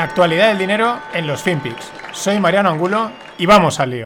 La 0.00 0.04
actualidad 0.04 0.48
del 0.48 0.56
dinero 0.56 0.98
en 1.12 1.26
los 1.26 1.42
FinPix. 1.42 1.92
Soy 2.14 2.40
Mariano 2.40 2.70
Angulo 2.70 3.12
y 3.36 3.44
vamos 3.44 3.78
al 3.80 3.90
lío. 3.90 4.04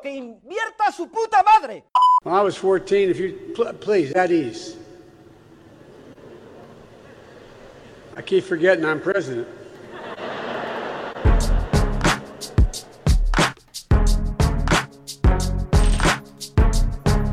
que 0.00 0.08
invierta 0.08 0.92
su 0.96 1.10
puta 1.10 1.42
madre. 1.42 1.82
When 2.22 2.32
I 2.32 2.40
was 2.40 2.56
14, 2.56 3.10
if 3.10 3.18
you 3.18 3.34
pl- 3.56 3.74
please, 3.80 4.16
at 4.16 4.30
ease. 4.30 4.76
I 8.16 8.22
keep 8.22 8.44
forgetting 8.44 8.84
I'm 8.84 9.00
president. 9.00 9.48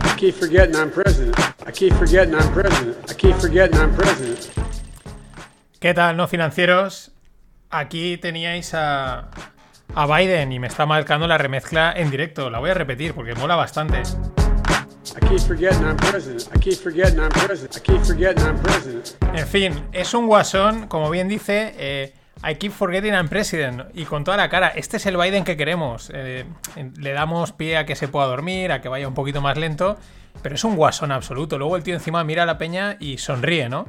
I 0.02 0.16
keep 0.18 0.34
forgetting 0.34 0.76
I'm 0.76 0.90
president. 0.90 1.40
I 1.64 1.72
keep 1.72 1.94
forgetting 1.94 2.34
I'm 2.34 2.52
president. 2.52 2.98
I 3.08 3.14
keep 3.14 3.36
forgetting 3.36 3.78
I'm 3.80 3.96
president. 3.96 4.50
¿Qué 5.80 5.94
tal, 5.94 6.18
no 6.18 6.28
financieros? 6.28 7.12
Aquí 7.70 8.18
teníais 8.18 8.74
a, 8.74 9.30
a 9.94 10.08
Biden 10.08 10.54
y 10.54 10.60
me 10.60 10.68
está 10.68 10.86
marcando 10.86 11.28
la 11.28 11.38
remezcla 11.38 11.94
en 11.96 12.10
directo. 12.10 12.50
La 12.50 12.60
voy 12.60 12.70
a 12.70 12.74
repetir 12.74 13.14
porque 13.14 13.36
mola 13.36 13.56
bastante. 13.56 14.04
I 15.16 15.20
keep 15.28 15.40
forgetting 15.40 15.84
I'm 15.84 15.98
president. 15.98 16.44
I 16.56 16.60
keep 16.60 16.76
forgetting 16.76 17.20
I'm 17.20 17.30
president. 17.30 17.76
I 17.76 17.82
keep 17.82 18.02
forgetting 18.04 18.44
I'm 18.46 18.58
president. 18.62 19.16
En 19.34 19.48
fin, 19.48 19.84
es 19.92 20.14
un 20.14 20.28
guasón, 20.28 20.88
como 20.88 21.10
bien 21.10 21.28
dice, 21.28 21.74
eh, 21.78 22.14
I 22.50 22.56
keep 22.56 22.72
forgetting 22.72 23.14
I'm 23.14 23.28
president. 23.28 23.84
Y 23.94 24.06
con 24.06 24.24
toda 24.24 24.38
la 24.38 24.50
cara, 24.50 24.70
este 24.70 24.98
es 24.98 25.06
el 25.06 25.18
Biden 25.18 25.44
que 25.44 25.58
queremos. 25.58 26.10
Eh, 26.14 26.46
le 26.98 27.12
damos 27.12 27.52
pie 27.52 27.78
a 27.78 27.86
que 27.86 27.96
se 27.96 28.08
pueda 28.08 28.28
dormir, 28.28 28.72
a 28.72 28.80
que 28.82 28.88
vaya 28.88 29.08
un 29.08 29.14
poquito 29.14 29.42
más 29.42 29.58
lento, 29.58 29.98
pero 30.42 30.56
es 30.56 30.64
un 30.64 30.78
guasón 30.78 31.12
absoluto. 31.12 31.58
Luego 31.58 31.76
el 31.76 31.84
tío 31.84 31.96
encima 31.96 32.24
mira 32.24 32.44
a 32.44 32.46
la 32.46 32.58
peña 32.58 32.96
y 33.00 33.18
sonríe, 33.18 33.68
¿no? 33.68 33.88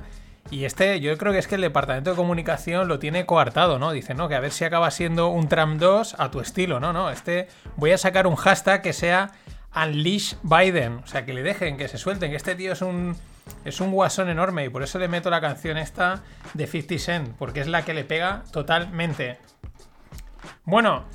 Y 0.50 0.64
este, 0.64 1.00
yo 1.00 1.16
creo 1.18 1.32
que 1.32 1.38
es 1.38 1.46
que 1.46 1.56
el 1.56 1.60
departamento 1.60 2.10
de 2.10 2.16
comunicación 2.16 2.88
lo 2.88 2.98
tiene 2.98 3.26
coartado, 3.26 3.78
¿no? 3.78 3.92
Dice, 3.92 4.14
no, 4.14 4.28
que 4.28 4.34
a 4.34 4.40
ver 4.40 4.50
si 4.50 4.64
acaba 4.64 4.90
siendo 4.90 5.28
un 5.28 5.48
Trump 5.48 5.78
2 5.78 6.16
a 6.18 6.30
tu 6.30 6.40
estilo, 6.40 6.80
¿no? 6.80 6.92
No, 6.92 7.10
este, 7.10 7.48
voy 7.76 7.92
a 7.92 7.98
sacar 7.98 8.26
un 8.26 8.36
hashtag 8.36 8.80
que 8.80 8.94
sea 8.94 9.32
Unleash 9.74 10.34
Biden. 10.42 11.00
O 11.04 11.06
sea, 11.06 11.26
que 11.26 11.34
le 11.34 11.42
dejen, 11.42 11.76
que 11.76 11.88
se 11.88 11.98
suelten, 11.98 12.30
que 12.30 12.36
este 12.36 12.54
tío 12.54 12.72
es 12.72 12.82
un. 12.82 13.16
Es 13.64 13.80
un 13.80 13.92
guasón 13.92 14.28
enorme 14.28 14.66
y 14.66 14.68
por 14.68 14.82
eso 14.82 14.98
le 14.98 15.08
meto 15.08 15.30
la 15.30 15.40
canción 15.40 15.78
esta 15.78 16.22
de 16.52 16.66
50 16.66 16.98
Cent, 16.98 17.28
porque 17.38 17.60
es 17.60 17.66
la 17.66 17.82
que 17.82 17.94
le 17.94 18.04
pega 18.04 18.42
totalmente. 18.52 19.38
Bueno, 20.66 21.06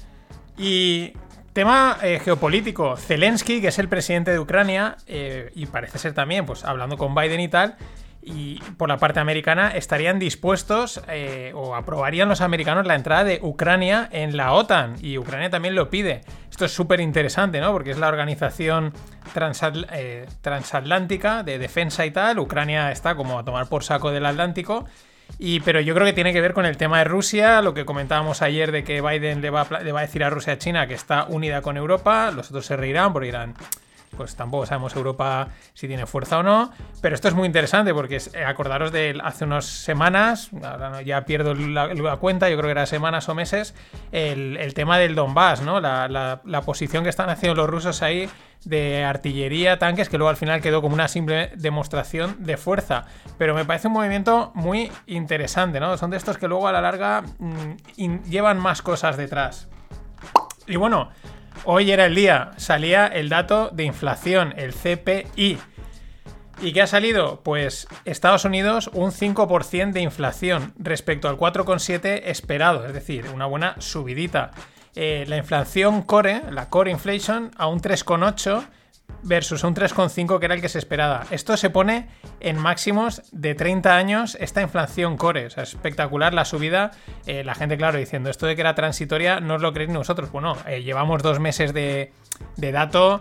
y 0.58 1.14
tema 1.54 2.00
eh, 2.02 2.20
geopolítico. 2.24 2.98
Zelensky, 2.98 3.62
que 3.62 3.68
es 3.68 3.78
el 3.78 3.88
presidente 3.88 4.32
de 4.32 4.40
Ucrania, 4.40 4.98
eh, 5.06 5.52
y 5.54 5.68
parece 5.68 6.00
ser 6.00 6.14
también, 6.14 6.48
pues 6.48 6.64
hablando 6.64 6.98
con 6.98 7.14
Biden 7.14 7.40
y 7.40 7.50
tal, 7.50 7.78
y 8.26 8.60
por 8.78 8.90
la 8.90 8.98
parte 8.98 9.20
americana 9.20 9.70
estarían 9.70 10.20
dispuestos 10.20 11.02
eh, 11.08 11.52
o 11.56 11.76
aprobarían 11.76 12.30
los 12.30 12.42
americanos 12.42 12.88
la 12.88 12.96
entrada 12.96 13.24
de 13.24 13.40
Ucrania 13.42 14.08
en 14.12 14.38
la 14.38 14.54
OTAN 14.54 14.96
y 15.02 15.18
Ucrania 15.18 15.50
también 15.50 15.76
lo 15.76 15.90
pide. 15.90 16.22
Esto 16.50 16.66
es 16.66 16.72
súper 16.72 17.00
interesante, 17.00 17.60
¿no? 17.60 17.72
Porque 17.72 17.92
es 17.92 17.98
la 17.98 18.08
organización 18.08 18.94
eh, 19.92 20.28
transatlántica 20.42 21.44
de 21.44 21.58
defensa 21.58 22.06
y 22.06 22.12
tal. 22.12 22.40
Ucrania 22.40 22.92
está 22.92 23.16
como 23.16 23.40
a 23.40 23.44
tomar 23.44 23.68
por 23.68 23.84
saco 23.84 24.12
del 24.12 24.26
Atlántico. 24.26 24.86
Y, 25.40 25.62
pero 25.62 25.82
yo 25.82 25.96
creo 25.96 26.06
que 26.06 26.14
tiene 26.14 26.32
que 26.32 26.42
ver 26.42 26.54
con 26.54 26.66
el 26.66 26.78
tema 26.78 27.00
de 27.00 27.06
Rusia, 27.06 27.62
lo 27.62 27.74
que 27.74 27.86
comentábamos 27.86 28.42
ayer 28.42 28.72
de 28.72 28.84
que 28.84 29.02
Biden 29.02 29.42
le 29.42 29.50
va, 29.50 29.62
a, 29.62 29.80
le 29.80 29.92
va 29.92 30.00
a 30.00 30.04
decir 30.04 30.24
a 30.24 30.30
Rusia 30.30 30.54
a 30.54 30.58
China 30.58 30.86
que 30.86 30.94
está 30.94 31.26
unida 31.28 31.62
con 31.62 31.76
Europa, 31.76 32.30
los 32.32 32.50
otros 32.50 32.66
se 32.66 32.78
reirán 32.78 33.14
porque 33.14 33.28
dirán, 33.28 33.56
pues 34.16 34.36
tampoco 34.36 34.66
sabemos 34.66 34.96
Europa 34.96 35.50
si 35.74 35.88
tiene 35.88 36.06
fuerza 36.06 36.40
o 36.40 36.44
no. 36.44 36.72
Pero 37.02 37.16
esto 37.16 37.28
es 37.28 37.34
muy 37.34 37.46
interesante 37.46 37.94
porque 37.94 38.22
eh, 38.34 38.44
acordaros 38.46 38.92
de 38.92 39.20
hace 39.24 39.46
unas 39.46 39.66
semanas, 39.66 40.50
ahora 40.64 41.02
ya 41.02 41.26
pierdo 41.26 41.54
la, 41.54 42.18
cuenta, 42.18 42.50
yo 42.50 42.56
creo 42.58 42.68
que 42.68 42.72
era 42.72 42.86
semanas 42.86 43.28
o 43.30 43.36
meses, 43.36 43.76
el, 44.12 44.58
el 44.58 44.74
tema 44.74 44.98
del 44.98 45.16
Donbass, 45.16 45.62
¿no? 45.62 45.80
La, 45.80 46.08
la- 46.08 46.62
posición 46.62 47.04
que 47.04 47.10
están 47.10 47.30
haciendo 47.30 47.56
los 47.62 47.70
rusos 47.70 48.02
ahí 48.02 48.30
de 48.64 49.04
artillería, 49.04 49.78
tanques, 49.80 50.08
que 50.08 50.18
luego 50.18 50.30
al 50.30 50.38
final 50.38 50.62
quedó 50.62 50.82
como 50.82 50.94
una 50.94 51.10
simple 51.10 51.52
demostración 51.58 52.38
de 52.46 52.56
fuerza. 52.56 53.04
Pero 53.38 53.54
me 53.54 53.66
parece 53.66 53.88
un 53.90 53.94
movimiento 53.96 54.52
muy 54.56 54.90
interesante, 55.08 55.82
¿no? 55.82 55.98
Son 55.98 56.10
de 56.10 56.16
estos 56.18 56.38
que 56.38 56.48
luego 56.48 56.68
a 56.70 56.72
la 56.72 56.80
larga 56.80 57.24
mm, 57.40 58.24
llevan 58.30 58.60
más 58.60 58.82
cosas 58.82 59.18
detrás. 59.18 59.68
Y 60.68 60.78
bueno, 60.78 61.10
hoy 61.66 61.92
era 61.92 62.06
el 62.06 62.16
día, 62.16 62.52
salía 62.58 63.08
el 63.08 63.30
dato 63.30 63.70
de 63.70 63.84
inflación, 63.84 64.54
el 64.58 64.74
CPI. 64.74 65.58
¿Y 66.62 66.72
qué 66.72 66.82
ha 66.82 66.88
salido? 66.88 67.42
Pues 67.44 67.88
Estados 68.06 68.46
Unidos 68.46 68.90
un 68.94 69.12
5% 69.12 69.92
de 69.92 70.02
inflación 70.02 70.74
respecto 70.78 71.28
al 71.28 71.38
4,7% 71.38 72.22
esperado, 72.26 72.86
es 72.86 72.94
decir, 72.94 73.26
una 73.34 73.46
buena 73.46 73.76
subidita. 73.80 74.52
Eh, 74.96 75.26
la 75.28 75.38
inflación 75.38 76.04
core, 76.04 76.42
la 76.52 76.70
core 76.70 76.92
inflation, 76.92 77.52
a 77.58 77.68
un 77.68 77.82
3,8% 77.82 78.66
versus 79.24 79.64
un 79.64 79.74
3,5 79.74 80.40
que 80.40 80.46
era 80.46 80.56
el 80.56 80.62
que 80.62 80.70
se 80.70 80.80
esperaba. 80.80 81.26
Esto 81.32 81.58
se 81.58 81.70
pone 81.70 82.08
en 82.40 82.58
máximos 82.58 83.24
de 83.32 83.56
30 83.56 83.96
años 83.96 84.38
esta 84.40 84.62
inflación 84.62 85.18
core. 85.18 85.48
O 85.48 85.50
sea, 85.50 85.64
es 85.64 85.70
espectacular 85.70 86.34
la 86.34 86.46
subida. 86.46 86.92
Eh, 87.26 87.44
la 87.44 87.56
gente, 87.56 87.78
claro, 87.78 87.98
diciendo 87.98 88.30
esto 88.30 88.46
de 88.46 88.56
que 88.56 88.62
era 88.62 88.76
transitoria, 88.76 89.40
no 89.40 89.56
os 89.56 89.62
lo 89.62 89.74
creéis 89.74 89.92
nosotros. 89.92 90.32
Bueno, 90.32 90.58
eh, 90.68 90.84
llevamos 90.84 91.24
dos 91.24 91.40
meses 91.40 91.74
de, 91.74 92.12
de 92.58 92.72
dato 92.72 93.20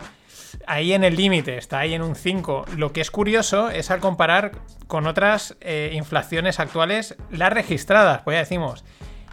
ahí 0.67 0.93
en 0.93 1.03
el 1.03 1.15
límite, 1.15 1.57
está 1.57 1.79
ahí 1.79 1.93
en 1.93 2.01
un 2.01 2.15
5. 2.15 2.65
Lo 2.77 2.93
que 2.93 3.01
es 3.01 3.11
curioso 3.11 3.69
es 3.69 3.91
al 3.91 3.99
comparar 3.99 4.51
con 4.87 5.07
otras 5.07 5.55
eh, 5.61 5.91
inflaciones 5.93 6.59
actuales, 6.59 7.15
las 7.31 7.51
registradas, 7.51 8.21
pues 8.21 8.35
ya 8.35 8.39
decimos. 8.39 8.83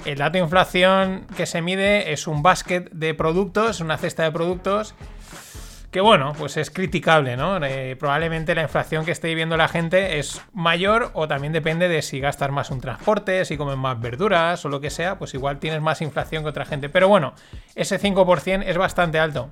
El 0.06 0.19
dato 0.19 0.32
de 0.32 0.44
inflación 0.44 1.26
que 1.36 1.44
se 1.44 1.60
mide 1.60 2.12
es 2.12 2.26
un 2.26 2.42
basket 2.42 2.88
de 2.91 3.12
productos, 3.12 3.80
una 3.80 3.98
cesta 3.98 4.22
de 4.22 4.32
productos 4.32 4.94
que 5.90 6.00
bueno, 6.00 6.34
pues 6.38 6.56
es 6.56 6.70
criticable, 6.70 7.36
¿no? 7.36 7.56
Eh, 7.64 7.96
probablemente 7.96 8.54
la 8.54 8.62
inflación 8.62 9.04
que 9.04 9.10
esté 9.10 9.28
viviendo 9.28 9.56
la 9.56 9.68
gente 9.68 10.18
es 10.18 10.40
mayor 10.52 11.10
o 11.14 11.26
también 11.26 11.52
depende 11.52 11.88
de 11.88 12.02
si 12.02 12.20
gastas 12.20 12.50
más 12.50 12.70
un 12.70 12.80
transporte, 12.80 13.44
si 13.44 13.56
comes 13.56 13.76
más 13.76 14.00
verduras 14.00 14.64
o 14.64 14.68
lo 14.68 14.80
que 14.80 14.90
sea, 14.90 15.18
pues 15.18 15.34
igual 15.34 15.58
tienes 15.58 15.80
más 15.80 16.00
inflación 16.00 16.44
que 16.44 16.50
otra 16.50 16.64
gente. 16.64 16.88
Pero 16.88 17.08
bueno, 17.08 17.34
ese 17.74 17.98
5% 18.00 18.62
es 18.66 18.78
bastante 18.78 19.18
alto. 19.18 19.50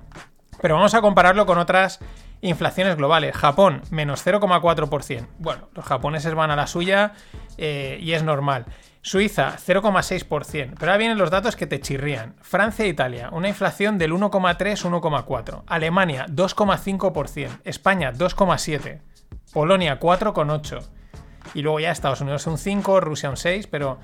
Pero 0.61 0.75
vamos 0.75 0.93
a 0.93 1.01
compararlo 1.01 1.45
con 1.45 1.57
otras 1.57 1.99
inflaciones 2.41 2.95
globales. 2.95 3.35
Japón, 3.35 3.81
menos 3.91 4.25
0,4%. 4.25 5.27
Bueno, 5.39 5.69
los 5.73 5.85
japoneses 5.85 6.33
van 6.33 6.51
a 6.51 6.55
la 6.55 6.67
suya 6.67 7.13
eh, 7.57 7.97
y 8.01 8.13
es 8.13 8.23
normal. 8.23 8.65
Suiza, 9.01 9.55
0,6%. 9.57 10.75
Pero 10.77 10.91
ahora 10.91 10.97
vienen 10.97 11.17
los 11.17 11.31
datos 11.31 11.55
que 11.55 11.67
te 11.67 11.79
chirrían. 11.79 12.35
Francia 12.41 12.85
e 12.85 12.89
Italia, 12.89 13.29
una 13.31 13.47
inflación 13.47 13.97
del 13.97 14.11
1,3-1,4. 14.11 15.63
Alemania, 15.67 16.25
2,5%. 16.27 17.61
España, 17.63 18.11
2,7%. 18.13 19.01
Polonia, 19.53 19.99
4,8%. 19.99 20.83
Y 21.53 21.61
luego 21.61 21.79
ya 21.79 21.91
Estados 21.91 22.21
Unidos 22.21 22.45
un 22.47 22.57
5%, 22.57 22.99
Rusia 22.99 23.29
un 23.29 23.35
6%, 23.35 23.67
pero 23.71 23.99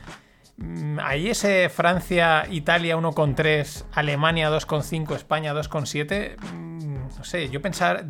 mm, 0.57 0.99
ahí 1.03 1.29
ese 1.29 1.69
Francia, 1.69 2.47
Italia 2.49 2.97
1,3, 2.97 3.85
Alemania 3.93 4.49
2,5, 4.49 5.15
España 5.15 5.53
2,7, 5.53 6.37
mm, 6.41 7.17
no 7.17 7.23
sé, 7.23 7.49
yo 7.49 7.61
pensar, 7.61 8.05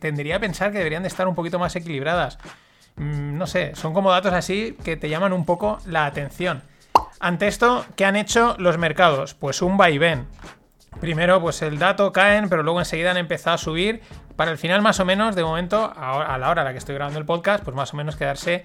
tendería 0.00 0.36
a 0.36 0.40
pensar 0.40 0.70
que 0.70 0.78
deberían 0.78 1.02
de 1.02 1.08
estar 1.08 1.26
un 1.26 1.34
poquito 1.34 1.58
más 1.58 1.74
equilibradas. 1.74 2.38
Mm, 2.96 3.36
no 3.36 3.46
sé, 3.46 3.74
son 3.74 3.92
como 3.92 4.10
datos 4.10 4.32
así 4.32 4.76
que 4.84 4.96
te 4.96 5.08
llaman 5.08 5.32
un 5.32 5.44
poco 5.44 5.78
la 5.86 6.06
atención. 6.06 6.62
Ante 7.20 7.48
esto, 7.48 7.84
¿qué 7.96 8.04
han 8.04 8.16
hecho 8.16 8.54
los 8.58 8.78
mercados? 8.78 9.34
Pues 9.34 9.62
un 9.62 9.76
vaivén. 9.76 10.26
Primero, 11.00 11.40
pues 11.40 11.62
el 11.62 11.78
dato 11.78 12.12
caen, 12.12 12.48
pero 12.48 12.62
luego 12.62 12.78
enseguida 12.78 13.10
han 13.10 13.16
empezado 13.16 13.54
a 13.54 13.58
subir. 13.58 14.00
Para 14.36 14.50
el 14.50 14.58
final, 14.58 14.82
más 14.82 15.00
o 15.00 15.04
menos, 15.04 15.34
de 15.34 15.42
momento, 15.42 15.92
a 15.96 16.34
a 16.34 16.38
la 16.38 16.50
hora 16.50 16.62
a 16.62 16.64
la 16.64 16.72
que 16.72 16.78
estoy 16.78 16.94
grabando 16.94 17.18
el 17.18 17.26
podcast, 17.26 17.64
pues 17.64 17.74
más 17.76 17.92
o 17.94 17.96
menos 17.96 18.16
quedarse 18.16 18.64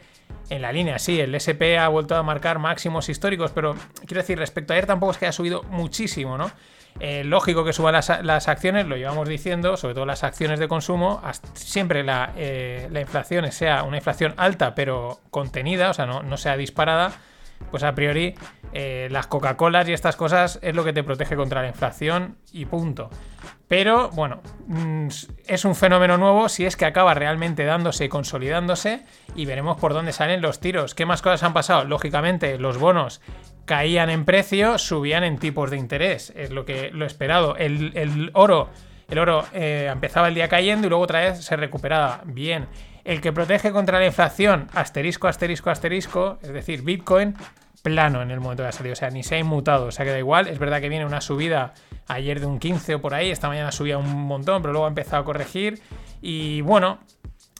en 0.50 0.62
la 0.62 0.72
línea. 0.72 1.00
Sí, 1.00 1.20
el 1.20 1.34
SP 1.34 1.78
ha 1.78 1.88
vuelto 1.88 2.16
a 2.16 2.24
marcar 2.24 2.60
máximos 2.60 3.10
históricos, 3.10 3.52
pero 3.52 3.76
quiero 4.06 4.22
decir, 4.22 4.38
respecto 4.38 4.74
a 4.74 4.76
ayer 4.76 4.86
tampoco 4.86 5.12
es 5.12 5.18
que 5.18 5.26
haya 5.26 5.32
subido 5.32 5.64
muchísimo, 5.64 6.38
¿no? 6.38 6.52
Eh, 7.00 7.24
lógico 7.24 7.64
que 7.64 7.74
suban 7.74 7.94
las, 7.94 8.48
acciones, 8.48 8.88
lo 8.88 8.98
llevamos 8.98 9.28
diciendo, 9.30 9.78
sobre 9.78 9.94
todo 9.94 10.06
las 10.06 10.24
acciones 10.24 10.60
de 10.60 10.68
consumo, 10.68 11.22
siempre 11.54 12.04
la, 12.04 12.34
eh, 12.36 12.88
la 12.92 13.00
inflación 13.02 13.50
sea 13.52 13.84
una 13.84 13.98
inflación 13.98 14.34
alta 14.38 14.76
pero 14.76 15.20
contenida, 15.32 15.90
o 15.90 15.94
sea, 15.94 16.06
no 16.06 16.38
sea 16.38 16.58
disparada, 16.58 17.14
pues 17.72 17.84
a 17.84 17.94
priori 17.94 18.36
eh, 18.74 19.08
las 19.12 19.28
Coca-Colas 19.28 19.88
y 19.90 19.94
estas 19.94 20.16
cosas 20.16 20.60
es 20.62 20.76
lo 20.76 20.84
que 20.84 20.94
te 20.94 21.04
protege 21.04 21.36
contra 21.36 21.62
la 21.62 21.68
inflación 21.68 22.38
y 22.52 22.66
punto. 22.66 23.10
Pero 23.68 24.10
bueno, 24.10 24.42
mm, 24.68 25.08
es 25.46 25.66
un 25.66 25.76
fenómeno 25.76 26.18
nuevo 26.18 26.50
si 26.50 26.66
es 26.66 26.76
que 26.76 26.86
acaba 26.86 27.14
realmente 27.14 27.66
dándose 27.66 28.06
y 28.06 28.10
consolidándose 28.10 29.04
y 29.36 29.46
veremos 29.46 29.80
por 29.80 29.94
dónde 29.94 30.12
salen 30.12 30.42
los 30.42 30.60
tiros. 30.60 30.96
¿Qué 30.96 31.06
más 31.06 31.22
cosas 31.22 31.44
han 31.44 31.54
pasado? 31.54 31.84
Lógicamente 31.84 32.58
los 32.58 32.78
bonos 32.78 33.22
caían 33.66 34.10
en 34.10 34.26
precio, 34.26 34.80
subían 34.80 35.24
en 35.24 35.38
tipos 35.38 35.70
de 35.70 35.78
interés, 35.78 36.34
es 36.36 36.50
lo 36.50 36.66
que 36.66 36.90
lo 36.92 37.06
esperado. 37.06 37.56
El, 37.56 37.92
el 37.96 38.32
oro, 38.34 38.70
el 39.08 39.20
oro 39.20 39.46
eh, 39.54 39.88
empezaba 39.92 40.28
el 40.28 40.34
día 40.34 40.48
cayendo 40.48 40.88
y 40.88 40.90
luego 40.90 41.04
otra 41.04 41.20
vez 41.20 41.44
se 41.44 41.56
recuperaba. 41.56 42.22
Bien. 42.26 42.68
El 43.04 43.22
que 43.22 43.32
protege 43.34 43.72
contra 43.72 44.00
la 44.00 44.06
inflación, 44.06 44.68
asterisco, 44.74 45.28
asterisco, 45.28 45.70
asterisco, 45.70 46.40
es 46.42 46.54
decir, 46.54 46.82
Bitcoin, 46.82 47.36
plano 47.82 48.22
en 48.22 48.32
el 48.32 48.40
momento 48.40 48.64
que 48.64 48.70
ha 48.70 48.74
salido, 48.74 48.94
o 48.94 48.96
sea, 48.96 49.10
ni 49.10 49.24
se 49.24 49.36
ha 49.36 49.40
inmutado, 49.40 49.86
o 49.86 49.92
sea, 49.92 50.06
que 50.06 50.12
da 50.12 50.20
igual. 50.20 50.48
Es 50.48 50.60
verdad 50.60 50.82
que 50.82 50.90
viene 50.90 51.06
una 51.06 51.22
subida 51.22 51.74
ayer 52.08 52.40
de 52.40 52.46
un 52.46 52.60
15 52.60 52.96
o 52.96 53.02
por 53.02 53.14
ahí, 53.14 53.32
esta 53.32 53.48
mañana 53.48 53.72
subía 53.72 53.98
un 53.98 54.24
montón, 54.24 54.62
pero 54.62 54.74
luego 54.74 54.86
ha 54.86 54.90
empezado 54.90 55.22
a 55.22 55.26
corregir. 55.26 55.82
Y 56.22 56.62
bueno, 56.62 57.00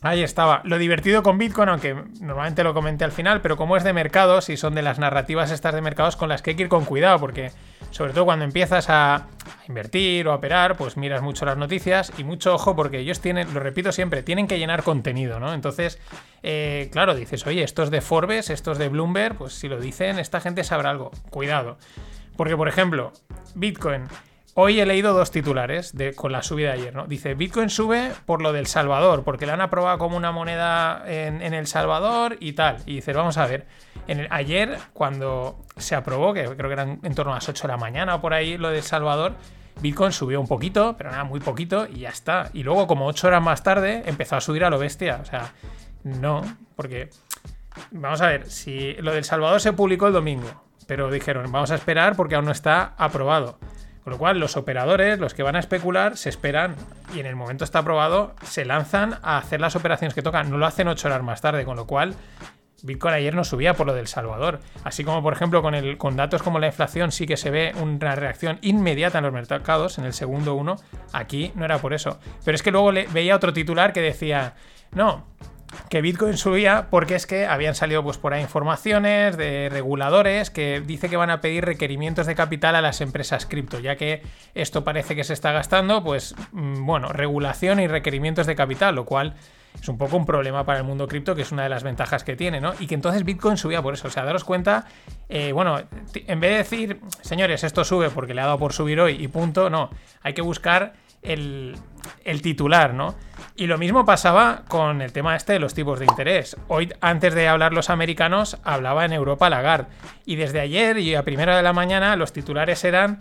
Ahí 0.02 0.24
estaba. 0.24 0.62
Lo 0.64 0.78
divertido 0.78 1.24
con 1.24 1.38
Bitcoin, 1.38 1.68
aunque 1.68 1.94
normalmente 2.22 2.64
lo 2.64 2.74
comenté 2.74 3.04
al 3.04 3.12
final, 3.12 3.42
pero 3.42 3.58
como 3.58 3.76
es 3.76 3.84
de 3.84 3.92
mercados 3.92 4.48
y 4.50 4.56
son 4.56 4.74
de 4.74 4.82
las 4.82 4.98
narrativas 4.98 5.52
estas 5.52 5.76
de 5.76 5.82
mercados 5.82 6.16
con 6.16 6.30
las 6.30 6.42
que 6.42 6.52
hay 6.52 6.56
que 6.56 6.64
ir 6.64 6.70
con 6.70 6.86
cuidado, 6.86 7.20
porque 7.20 7.52
sobre 7.92 8.14
todo 8.14 8.26
cuando 8.26 8.46
empiezas 8.46 8.90
a 8.90 9.28
invertir 9.68 10.28
o 10.28 10.32
a 10.32 10.36
operar, 10.36 10.78
pues 10.78 10.98
miras 10.98 11.22
mucho 11.22 11.46
las 11.46 11.58
noticias 11.58 12.12
y 12.18 12.24
mucho 12.24 12.54
ojo 12.54 12.76
porque 12.76 13.00
ellos 13.00 13.20
tienen, 13.20 13.54
lo 13.54 13.60
repito 13.60 13.92
siempre, 13.92 14.24
tienen 14.24 14.48
que 14.48 14.60
llenar 14.60 14.84
contenido, 14.84 15.40
¿no? 15.40 15.54
Entonces, 15.54 16.00
eh, 16.44 16.90
claro, 16.92 17.16
dices, 17.16 17.46
oye, 17.48 17.64
estos 17.64 17.92
de 17.92 18.02
Forbes, 18.02 18.50
estos 18.50 18.78
de 18.78 18.90
Bloomberg, 18.90 19.38
pues 19.38 19.54
si 19.54 19.68
lo 19.68 19.80
dicen, 19.80 20.20
esta 20.20 20.42
gente 20.42 20.64
sabrá 20.64 20.90
algo. 20.90 21.12
Cuidado. 21.30 21.78
Porque, 22.36 22.56
por 22.56 22.68
ejemplo, 22.68 23.12
Bitcoin 23.56 24.04
Hoy 24.62 24.78
he 24.82 24.86
leído 24.86 25.14
dos 25.14 25.32
titulares 25.32 25.96
de, 25.96 26.14
con 26.14 26.34
la 26.34 26.44
subida 26.44 26.74
de 26.74 26.82
ayer, 26.82 26.94
¿no? 26.94 27.08
Dice, 27.08 27.34
Bitcoin 27.34 27.70
sube 27.70 28.12
por 28.26 28.42
lo 28.42 28.52
del 28.52 28.68
Salvador, 28.68 29.24
porque 29.24 29.46
la 29.46 29.54
han 29.54 29.62
aprobado 29.62 29.98
como 29.98 30.18
una 30.18 30.34
moneda 30.34 31.02
en, 31.08 31.42
El 31.54 31.66
Salvador 31.66 32.36
y 32.42 32.52
tal. 32.52 32.76
Y 32.86 32.96
dices, 32.96 33.16
vamos 33.16 33.38
a 33.38 33.48
ver, 33.48 33.68
en 34.08 34.28
ayer 34.32 34.78
cuando 34.92 35.66
se 35.78 35.96
aprobó, 35.96 36.34
que 36.34 36.44
creo 36.44 36.68
que 36.68 36.74
eran 36.74 37.00
en 37.04 37.16
torno 37.16 37.32
a 37.32 37.36
las 37.36 37.48
8 37.48 37.68
de 37.68 37.68
la 37.70 37.78
mañana 37.78 38.16
o 38.16 38.22
por 38.22 38.34
ahí 38.34 38.58
lo 38.58 38.70
de 38.70 38.80
El 38.80 38.84
Salvador, 38.84 39.36
Bitcoin 39.80 40.12
subió 40.12 40.42
un 40.42 40.48
poquito, 40.50 40.94
pero 40.98 41.10
nada, 41.10 41.24
muy 41.24 41.40
poquito 41.40 41.88
y 41.88 42.00
ya 42.00 42.10
está. 42.10 42.50
Y 42.52 42.64
luego 42.64 42.86
como 42.86 43.08
8 43.08 43.28
horas 43.28 43.42
más 43.42 43.64
tarde 43.64 44.04
empezó 44.08 44.36
a 44.36 44.42
subir 44.42 44.66
a 44.66 44.70
lo 44.70 44.78
bestia. 44.78 45.20
O 45.22 45.26
sea, 45.26 45.54
no, 46.04 46.44
porque... 46.76 47.12
Vamos 47.92 48.20
a 48.20 48.28
ver, 48.28 48.52
si 48.52 48.96
lo 48.96 49.14
del 49.14 49.24
Salvador 49.24 49.62
se 49.62 49.72
publicó 49.72 50.08
el 50.08 50.14
domingo, 50.14 50.50
pero 50.86 51.10
dijeron, 51.10 51.50
vamos 51.50 51.72
a 51.72 51.76
esperar 51.76 52.18
porque 52.18 52.36
aún 52.36 52.44
no 52.44 52.52
está 52.52 52.94
aprobado. 52.98 53.58
Con 54.10 54.16
lo 54.16 54.18
cual, 54.18 54.40
los 54.40 54.58
operadores, 54.58 55.20
los 55.20 55.36
que 55.36 55.44
van 55.44 55.56
a 55.56 55.60
especular, 55.60 56.18
se 56.18 56.30
esperan 56.30 56.76
y 57.14 57.20
en 57.20 57.28
el 57.28 57.36
momento 57.36 57.64
está 57.64 57.78
aprobado, 57.78 58.34
se 58.42 58.66
lanzan 58.66 59.20
a 59.22 59.38
hacer 59.38 59.62
las 59.62 59.76
operaciones 59.76 60.16
que 60.16 60.24
tocan. 60.24 60.50
No 60.50 60.58
lo 60.58 60.66
hacen 60.66 60.88
ocho 60.88 61.08
horas 61.10 61.22
más 61.22 61.42
tarde, 61.42 61.64
con 61.64 61.76
lo 61.76 61.86
cual 61.86 62.16
Bitcoin 62.82 63.14
ayer 63.14 63.36
no 63.36 63.44
subía 63.44 63.76
por 63.76 63.86
lo 63.86 63.94
del 63.94 64.08
Salvador. 64.08 64.62
Así 64.84 65.04
como, 65.04 65.22
por 65.22 65.34
ejemplo, 65.34 65.62
con, 65.62 65.76
el, 65.76 66.00
con 66.00 66.16
datos 66.16 66.42
como 66.42 66.58
la 66.58 66.66
inflación 66.66 67.12
sí 67.12 67.28
que 67.28 67.38
se 67.38 67.52
ve 67.52 67.72
una 67.80 68.16
reacción 68.16 68.58
inmediata 68.64 69.20
en 69.20 69.26
los 69.26 69.34
mercados, 69.34 70.00
en 70.00 70.06
el 70.06 70.14
segundo 70.14 70.56
uno. 70.56 70.78
Aquí 71.14 71.52
no 71.54 71.66
era 71.66 71.78
por 71.78 71.94
eso. 71.94 72.20
Pero 72.44 72.56
es 72.56 72.64
que 72.64 72.72
luego 72.72 72.92
le, 72.92 73.06
veía 73.10 73.36
otro 73.36 73.54
titular 73.54 73.94
que 73.94 74.02
decía, 74.02 74.56
no, 74.90 75.28
que 75.90 76.02
Bitcoin 76.02 76.38
subía 76.38 76.88
porque 76.90 77.16
es 77.16 77.26
que 77.26 77.46
habían 77.46 77.76
salido 77.76 78.04
pues 78.04 78.18
por 78.18 78.34
ahí 78.34 78.42
informaciones 78.42 79.38
de 79.38 79.70
reguladores 79.72 80.50
que 80.50 80.82
dice 80.82 81.10
que 81.10 81.18
van 81.18 81.30
a 81.30 81.42
pedir 81.42 81.66
requerimientos 81.66 82.28
de 82.28 82.36
capital 82.36 82.76
a 82.76 82.82
las 82.82 83.02
empresas 83.02 83.46
cripto, 83.46 83.80
ya 83.80 83.96
que 83.96 84.22
esto 84.56 84.84
parece 84.84 85.16
que 85.16 85.24
se 85.24 85.34
está 85.34 85.52
gastando, 85.52 86.04
pues 86.04 86.36
mm, 86.52 86.86
bueno, 86.86 87.10
regulación 87.10 87.80
y 87.80 87.88
requerimientos 87.88 88.48
de 88.48 88.56
capital, 88.56 88.96
lo 88.96 89.06
cual 89.06 89.36
es 89.80 89.88
un 89.88 89.98
poco 89.98 90.18
un 90.18 90.26
problema 90.26 90.66
para 90.66 90.80
el 90.80 90.86
mundo 90.86 91.08
cripto, 91.08 91.36
que 91.36 91.44
es 91.44 91.52
una 91.52 91.64
de 91.64 91.70
las 91.70 91.84
ventajas 91.84 92.24
que 92.24 92.36
tiene, 92.36 92.60
¿no? 92.60 92.74
Y 92.80 92.88
que 92.88 92.96
entonces 92.96 93.24
Bitcoin 93.24 93.56
subía 93.56 93.82
por 93.82 93.94
eso. 93.94 94.08
O 94.08 94.12
sea, 94.12 94.26
daros 94.26 94.44
cuenta, 94.44 94.86
eh, 95.30 95.52
bueno, 95.52 95.80
en 96.14 96.40
vez 96.40 96.52
de 96.52 96.58
decir, 96.58 97.02
señores, 97.22 97.64
esto 97.64 97.84
sube 97.86 98.10
porque 98.10 98.34
le 98.34 98.42
ha 98.42 98.46
dado 98.46 98.58
por 98.58 98.74
subir 98.74 99.00
hoy 99.00 99.24
y 99.24 99.28
punto, 99.28 99.70
no, 99.70 99.90
hay 100.22 100.34
que 100.34 100.42
buscar 100.42 100.94
el, 101.22 101.78
titular, 102.42 102.94
¿no? 102.94 103.16
Y 103.56 103.68
lo 103.68 103.78
mismo 103.78 104.06
pasaba 104.06 104.64
con 104.68 105.02
el 105.02 105.12
tema 105.12 105.36
este 105.36 105.54
de 105.54 105.60
los 105.60 105.74
tipos 105.74 106.00
de 106.00 106.06
interés. 106.06 106.56
Hoy, 106.68 106.94
antes 107.02 107.34
de 107.34 107.48
hablar 107.48 107.74
los 107.74 107.90
americanos, 107.90 108.58
hablaba 108.64 109.06
en 109.06 109.14
Europa 109.14 109.50
Lagarde. 109.50 109.90
Y 110.26 110.36
desde 110.36 110.62
ayer 110.62 110.98
y 110.98 111.16
a 111.16 111.24
primera 111.24 111.58
de 111.58 111.64
la 111.64 111.74
mañana 111.74 112.16
los 112.16 112.32
titulares 112.32 112.84
eran 112.84 113.20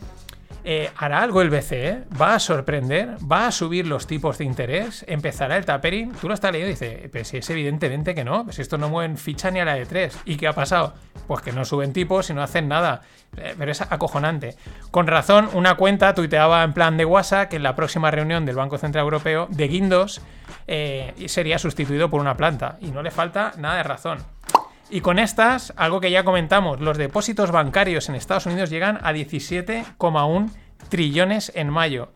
eh, 0.70 0.90
¿Hará 0.98 1.22
algo 1.22 1.40
el 1.40 1.48
BCE? 1.48 2.04
¿Va 2.20 2.34
a 2.34 2.38
sorprender? 2.38 3.16
¿Va 3.20 3.46
a 3.46 3.52
subir 3.52 3.86
los 3.86 4.06
tipos 4.06 4.36
de 4.36 4.44
interés? 4.44 5.02
¿Empezará 5.08 5.56
el 5.56 5.64
tapering? 5.64 6.12
Tú 6.12 6.28
lo 6.28 6.34
estás 6.34 6.52
leyendo 6.52 6.68
y 6.68 6.74
dices, 6.74 7.08
pues 7.10 7.32
es 7.32 7.48
evidentemente 7.48 8.14
que 8.14 8.22
no, 8.22 8.44
pues 8.44 8.58
esto 8.58 8.76
no 8.76 8.90
mueven 8.90 9.16
ficha 9.16 9.50
ni 9.50 9.60
a 9.60 9.64
la 9.64 9.76
de 9.76 9.86
3. 9.86 10.18
¿Y 10.26 10.36
qué 10.36 10.46
ha 10.46 10.52
pasado? 10.52 10.92
Pues 11.26 11.40
que 11.40 11.52
no 11.52 11.64
suben 11.64 11.94
tipos 11.94 12.28
y 12.28 12.34
no 12.34 12.42
hacen 12.42 12.68
nada. 12.68 13.00
Eh, 13.38 13.54
pero 13.56 13.72
es 13.72 13.80
acojonante. 13.80 14.56
Con 14.90 15.06
razón, 15.06 15.48
una 15.54 15.76
cuenta 15.76 16.12
tuiteaba 16.12 16.62
en 16.62 16.74
plan 16.74 16.98
de 16.98 17.06
WhatsApp 17.06 17.48
que 17.48 17.56
en 17.56 17.62
la 17.62 17.74
próxima 17.74 18.10
reunión 18.10 18.44
del 18.44 18.56
Banco 18.56 18.76
Central 18.76 19.04
Europeo 19.04 19.48
de 19.50 19.68
Guindos 19.68 20.20
eh, 20.66 21.14
sería 21.28 21.58
sustituido 21.58 22.10
por 22.10 22.20
una 22.20 22.36
planta. 22.36 22.76
Y 22.82 22.90
no 22.90 23.02
le 23.02 23.10
falta 23.10 23.54
nada 23.56 23.76
de 23.76 23.84
razón. 23.84 24.18
Y 24.90 25.02
con 25.02 25.18
estas, 25.18 25.74
algo 25.76 26.00
que 26.00 26.10
ya 26.10 26.24
comentamos, 26.24 26.80
los 26.80 26.96
depósitos 26.96 27.50
bancarios 27.50 28.08
en 28.08 28.14
Estados 28.14 28.46
Unidos 28.46 28.70
llegan 28.70 28.98
a 29.02 29.12
17,1 29.12 30.50
trillones 30.88 31.52
en 31.54 31.68
mayo. 31.68 32.10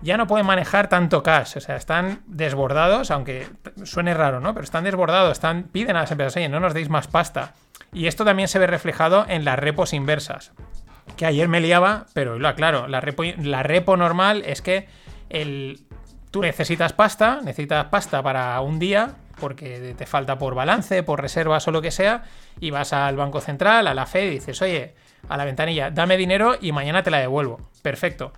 Ya 0.00 0.16
no 0.16 0.26
pueden 0.26 0.46
manejar 0.46 0.88
tanto 0.88 1.22
cash, 1.22 1.56
o 1.56 1.60
sea, 1.60 1.76
están 1.76 2.22
desbordados, 2.26 3.10
aunque 3.10 3.48
suene 3.84 4.14
raro, 4.14 4.40
¿no? 4.40 4.52
Pero 4.54 4.64
están 4.64 4.84
desbordados, 4.84 5.32
están, 5.32 5.64
piden 5.64 5.96
a 5.96 6.00
las 6.00 6.10
empresas, 6.10 6.36
oye, 6.36 6.48
no 6.48 6.60
nos 6.60 6.74
deis 6.74 6.88
más 6.88 7.08
pasta. 7.08 7.54
Y 7.92 8.06
esto 8.06 8.24
también 8.24 8.48
se 8.48 8.58
ve 8.58 8.66
reflejado 8.66 9.26
en 9.28 9.44
las 9.44 9.58
repos 9.58 9.92
inversas. 9.92 10.52
Que 11.16 11.26
ayer 11.26 11.48
me 11.48 11.60
liaba, 11.60 12.06
pero 12.14 12.38
lo 12.38 12.48
aclaro, 12.48 12.88
la 12.88 13.00
repo, 13.00 13.24
la 13.24 13.62
repo 13.62 13.96
normal 13.96 14.42
es 14.46 14.62
que 14.62 14.88
el, 15.30 15.84
tú 16.30 16.40
necesitas 16.42 16.92
pasta, 16.92 17.40
necesitas 17.44 17.86
pasta 17.86 18.22
para 18.22 18.60
un 18.60 18.78
día, 18.78 19.16
porque 19.42 19.96
te 19.98 20.06
falta 20.06 20.38
por 20.38 20.54
balance, 20.54 21.02
por 21.02 21.20
reservas 21.20 21.66
o 21.66 21.72
lo 21.72 21.82
que 21.82 21.90
sea, 21.90 22.22
y 22.60 22.70
vas 22.70 22.92
al 22.92 23.16
Banco 23.16 23.40
Central, 23.40 23.88
a 23.88 23.94
la 23.94 24.06
Fed 24.06 24.28
y 24.28 24.34
dices, 24.34 24.62
oye, 24.62 24.94
a 25.28 25.36
la 25.36 25.44
ventanilla, 25.44 25.90
dame 25.90 26.16
dinero 26.16 26.54
y 26.60 26.70
mañana 26.70 27.02
te 27.02 27.10
la 27.10 27.18
devuelvo. 27.18 27.58
Perfecto. 27.82 28.32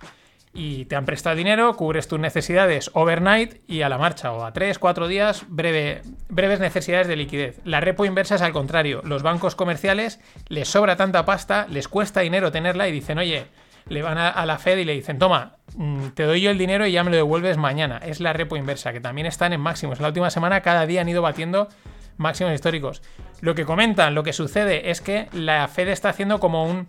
Y 0.51 0.85
te 0.85 0.95
han 0.95 1.05
prestado 1.05 1.35
dinero, 1.35 1.75
cubres 1.75 2.07
tus 2.07 2.19
necesidades 2.19 2.89
overnight 2.93 3.61
y 3.69 3.83
a 3.83 3.89
la 3.89 3.99
marcha, 3.99 4.31
o 4.31 4.43
a 4.43 4.51
3, 4.51 4.79
4 4.79 5.07
días, 5.07 5.45
breve, 5.47 6.01
breves 6.27 6.59
necesidades 6.59 7.07
de 7.07 7.17
liquidez. 7.17 7.59
La 7.65 7.81
repo 7.81 8.03
inversa 8.03 8.33
es 8.33 8.41
al 8.41 8.53
contrario. 8.53 9.01
Los 9.03 9.21
bancos 9.21 9.53
comerciales 9.53 10.19
les 10.47 10.67
sobra 10.67 10.95
tanta 10.95 11.23
pasta, 11.23 11.67
les 11.69 11.87
cuesta 11.87 12.21
dinero 12.21 12.51
tenerla 12.51 12.87
y 12.87 12.91
dicen, 12.91 13.19
oye, 13.19 13.45
le 13.87 14.01
van 14.01 14.17
a, 14.17 14.45
la 14.45 14.57
Fed 14.57 14.77
y 14.77 14.85
le 14.85 14.93
dicen, 14.93 15.19
toma, 15.19 15.57
mm, 15.75 16.07
te 16.09 16.23
doy 16.23 16.41
yo 16.41 16.51
el 16.51 16.57
dinero 16.57 16.87
y 16.87 16.91
ya 16.91 17.03
me 17.03 17.11
lo 17.11 17.17
devuelves 17.17 17.57
mañana. 17.57 17.97
Es 17.97 18.19
la 18.19 18.33
repo 18.33 18.57
inversa, 18.57 18.93
que 18.93 18.99
también 18.99 19.27
están 19.27 19.53
en 19.53 19.61
máximos. 19.61 19.99
La 19.99 20.07
última 20.07 20.29
semana 20.29 20.61
cada 20.61 20.85
día 20.85 21.01
han 21.01 21.09
ido 21.09 21.21
batiendo 21.21 21.69
máximos 22.17 22.53
históricos. 22.53 23.01
Lo 23.41 23.53
que 23.55 23.65
comentan, 23.65 24.15
lo 24.15 24.23
que 24.23 24.33
sucede 24.33 24.89
es 24.89 25.01
que 25.01 25.27
la 25.33 25.67
Fed 25.67 25.89
está 25.89 26.09
haciendo 26.09 26.39
como 26.39 26.65
un... 26.65 26.87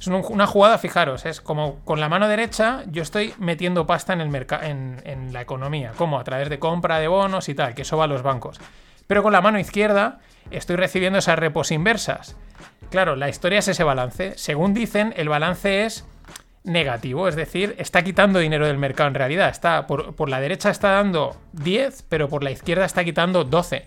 Es 0.00 0.08
una 0.08 0.46
jugada, 0.46 0.78
fijaros, 0.78 1.24
es 1.24 1.40
como 1.40 1.78
con 1.84 2.00
la 2.00 2.08
mano 2.08 2.26
derecha 2.26 2.82
yo 2.88 3.00
estoy 3.00 3.32
metiendo 3.38 3.86
pasta 3.86 4.12
en, 4.12 4.20
el 4.20 4.46
en, 4.62 5.00
en 5.04 5.32
la 5.32 5.40
economía, 5.40 5.92
como 5.96 6.18
a 6.18 6.24
través 6.24 6.48
de 6.48 6.58
compra 6.58 6.98
de 6.98 7.06
bonos 7.06 7.48
y 7.48 7.54
tal, 7.54 7.76
que 7.76 7.82
eso 7.82 7.96
va 7.96 8.04
a 8.04 8.08
los 8.08 8.22
bancos. 8.22 8.58
Pero 9.06 9.22
con 9.22 9.32
la 9.32 9.40
mano 9.40 9.60
izquierda 9.60 10.18
estoy 10.50 10.76
recibiendo 10.76 11.20
esas 11.20 11.38
repos 11.38 11.70
inversas. 11.70 12.36
Claro, 12.90 13.14
la 13.14 13.28
historia 13.28 13.60
es 13.60 13.68
ese 13.68 13.84
balance. 13.84 14.32
Según 14.36 14.74
dicen, 14.74 15.14
el 15.16 15.28
balance 15.28 15.84
es 15.84 16.06
negativo, 16.68 17.28
es 17.28 17.34
decir, 17.34 17.74
está 17.78 18.02
quitando 18.02 18.38
dinero 18.38 18.66
del 18.66 18.78
mercado 18.78 19.08
en 19.08 19.14
realidad. 19.14 19.48
Está 19.48 19.86
por, 19.86 20.28
la 20.28 20.40
derecha 20.40 20.70
está 20.70 20.90
dando 20.92 21.36
10, 21.52 22.04
pero 22.08 22.28
por 22.28 22.44
la 22.44 22.50
izquierda 22.50 22.84
está 22.84 23.04
quitando 23.04 23.44
12. 23.44 23.86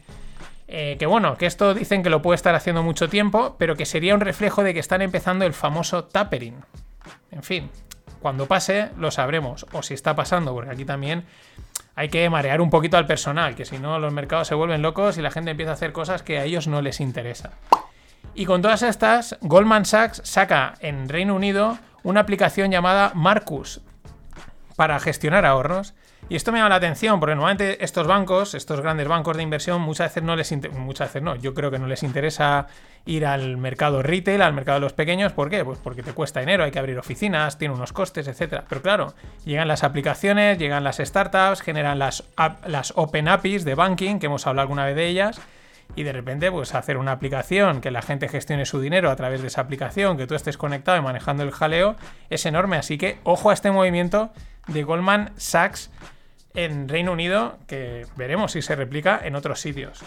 Eh, 0.67 0.95
que 0.97 1.05
bueno, 1.05 1.38
que 1.38 1.45
esto 1.45 1.73
dicen 1.73 2.01
que 2.01 2.09
lo 2.09 2.21
puede 2.21 2.35
estar 2.35 2.55
haciendo 2.55 2.83
mucho 2.83 3.09
tiempo, 3.09 3.55
pero 3.57 3.75
que 3.75 3.85
sería 3.85 4.15
un 4.15 4.21
reflejo 4.21 4.63
de 4.63 4.73
que 4.73 4.79
están 4.79 5.01
empezando 5.01 5.45
el 5.45 5.53
famoso 5.53 6.05
tapering. 6.05 6.55
En 7.31 7.43
fin, 7.43 7.69
cuando 8.21 8.45
pase 8.45 8.89
lo 8.97 9.11
sabremos, 9.11 9.65
o 9.73 9.83
si 9.83 9.93
está 9.93 10.15
pasando, 10.15 10.53
porque 10.53 10.71
aquí 10.71 10.85
también 10.85 11.25
hay 11.95 12.09
que 12.09 12.29
marear 12.29 12.61
un 12.61 12.69
poquito 12.69 12.97
al 12.97 13.05
personal, 13.05 13.55
que 13.55 13.65
si 13.65 13.77
no 13.79 14.00
los 14.00 14.13
mercados 14.13 14.47
se 14.47 14.55
vuelven 14.55 14.81
locos 14.81 15.17
y 15.17 15.21
la 15.21 15.31
gente 15.31 15.51
empieza 15.51 15.71
a 15.71 15.75
hacer 15.75 15.91
cosas 15.91 16.23
que 16.23 16.39
a 16.39 16.45
ellos 16.45 16.67
no 16.67 16.81
les 16.81 17.00
interesa. 17.00 17.51
Y 18.33 18.45
con 18.45 18.61
todas 18.61 18.81
estas, 18.81 19.38
Goldman 19.41 19.85
Sachs 19.85 20.21
saca 20.23 20.75
en 20.79 21.09
Reino 21.09 21.35
Unido 21.35 21.77
una 22.03 22.22
aplicación 22.22 22.72
llamada 22.72 23.12
Marcus 23.15 23.81
para 24.75 25.00
gestionar 25.00 25.46
ahorros. 25.46 25.93
Y 26.29 26.36
esto 26.36 26.51
me 26.51 26.60
llama 26.60 26.70
la 26.70 26.75
atención 26.75 27.20
porque 27.20 27.36
normalmente 27.36 27.84
estos 27.84 28.08
bancos, 28.08 28.53
estos 28.53 28.79
grandes 28.79 29.08
bancos 29.08 29.36
de 29.36 29.43
inversión, 29.43 29.81
muchas 29.81 30.10
veces 30.10 30.24
no 30.24 30.36
les 30.36 30.51
muchas 30.72 31.10
veces 31.10 31.22
no, 31.22 31.36
yo 31.36 31.53
creo 31.53 31.72
que 31.72 31.79
no 31.79 31.88
les 31.88 32.03
interesa 32.03 32.67
ir 33.05 33.25
al 33.25 33.58
mercado 33.58 34.01
retail, 34.01 34.41
al 34.41 34.53
mercado 34.53 34.77
de 34.77 34.81
los 34.81 34.93
pequeños, 34.93 35.34
¿por 35.34 35.50
qué? 35.50 35.65
Pues 35.65 35.79
porque 35.79 36.03
te 36.03 36.13
cuesta 36.13 36.39
dinero, 36.39 36.63
hay 36.63 36.72
que 36.72 36.79
abrir 36.79 36.98
oficinas, 36.98 37.58
tiene 37.58 37.74
unos 37.74 37.91
costes, 37.91 38.27
etcétera. 38.27 38.63
Pero 38.70 38.81
claro, 38.81 39.13
llegan 39.43 39.67
las 39.67 39.84
aplicaciones, 39.84 40.58
llegan 40.58 40.84
las 40.84 40.98
startups, 40.98 41.62
generan 41.62 42.00
las, 42.00 42.24
las 42.65 42.93
open 42.96 43.27
APIs 43.27 43.65
de 43.65 43.75
banking, 43.75 44.20
que 44.20 44.27
hemos 44.27 44.48
hablado 44.48 44.63
alguna 44.63 44.86
vez 44.86 44.96
de 44.96 45.08
ellas, 45.08 45.41
y 45.95 46.03
de 46.03 46.12
repente 46.12 46.51
pues 46.51 46.74
hacer 46.74 46.98
una 46.98 47.12
aplicación 47.12 47.81
que 47.81 47.91
la 47.91 48.01
gente 48.01 48.27
gestione 48.27 48.65
su 48.65 48.79
dinero 48.79 49.10
a 49.10 49.15
través 49.15 49.41
de 49.41 49.48
esa 49.48 49.62
aplicación, 49.62 50.17
que 50.17 50.27
tú 50.27 50.36
estés 50.36 50.57
conectado 50.57 50.98
y 50.98 51.01
manejando 51.01 51.43
el 51.43 51.51
jaleo, 51.51 51.95
es 52.29 52.45
enorme. 52.45 52.77
Así 52.77 52.98
que 52.98 53.19
ojo 53.24 53.50
a 53.50 53.53
este 53.53 53.71
movimiento 53.71 54.31
de 54.67 54.83
Goldman 54.83 55.31
Sachs 55.38 55.91
en 56.53 56.89
Reino 56.89 57.13
Unido, 57.13 57.57
que 57.67 58.05
veremos 58.15 58.53
si 58.53 58.62
se 58.62 58.75
replica 58.75 59.19
en 59.24 59.36
otros 59.36 59.60
sitios. 59.60 60.03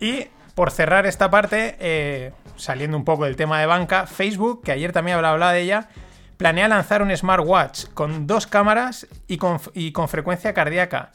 Y 0.00 0.26
por 0.54 0.70
cerrar 0.70 1.06
esta 1.06 1.30
parte, 1.30 1.76
eh, 1.78 2.32
saliendo 2.56 2.96
un 2.96 3.04
poco 3.04 3.24
del 3.24 3.36
tema 3.36 3.60
de 3.60 3.66
banca, 3.66 4.06
Facebook, 4.06 4.62
que 4.64 4.72
ayer 4.72 4.92
también 4.92 5.16
hablaba 5.16 5.52
de 5.52 5.60
ella, 5.60 5.88
planea 6.36 6.68
lanzar 6.68 7.02
un 7.02 7.14
smartwatch 7.14 7.86
con 7.94 8.26
dos 8.26 8.46
cámaras 8.46 9.06
y 9.26 9.38
con, 9.38 9.60
y 9.74 9.92
con 9.92 10.08
frecuencia 10.08 10.54
cardíaca 10.54 11.10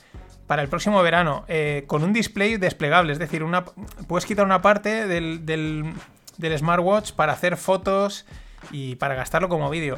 para 0.47 0.61
el 0.61 0.67
próximo 0.67 1.01
verano, 1.01 1.45
eh, 1.47 1.83
con 1.87 2.03
un 2.03 2.13
display 2.13 2.57
desplegable, 2.57 3.13
es 3.13 3.19
decir, 3.19 3.43
una, 3.43 3.65
puedes 4.07 4.25
quitar 4.25 4.45
una 4.45 4.61
parte 4.61 5.07
del, 5.07 5.45
del, 5.45 5.93
del 6.37 6.57
smartwatch 6.57 7.13
para 7.13 7.33
hacer 7.33 7.57
fotos 7.57 8.25
y 8.71 8.95
para 8.95 9.15
gastarlo 9.15 9.49
como 9.49 9.69
vídeo 9.69 9.97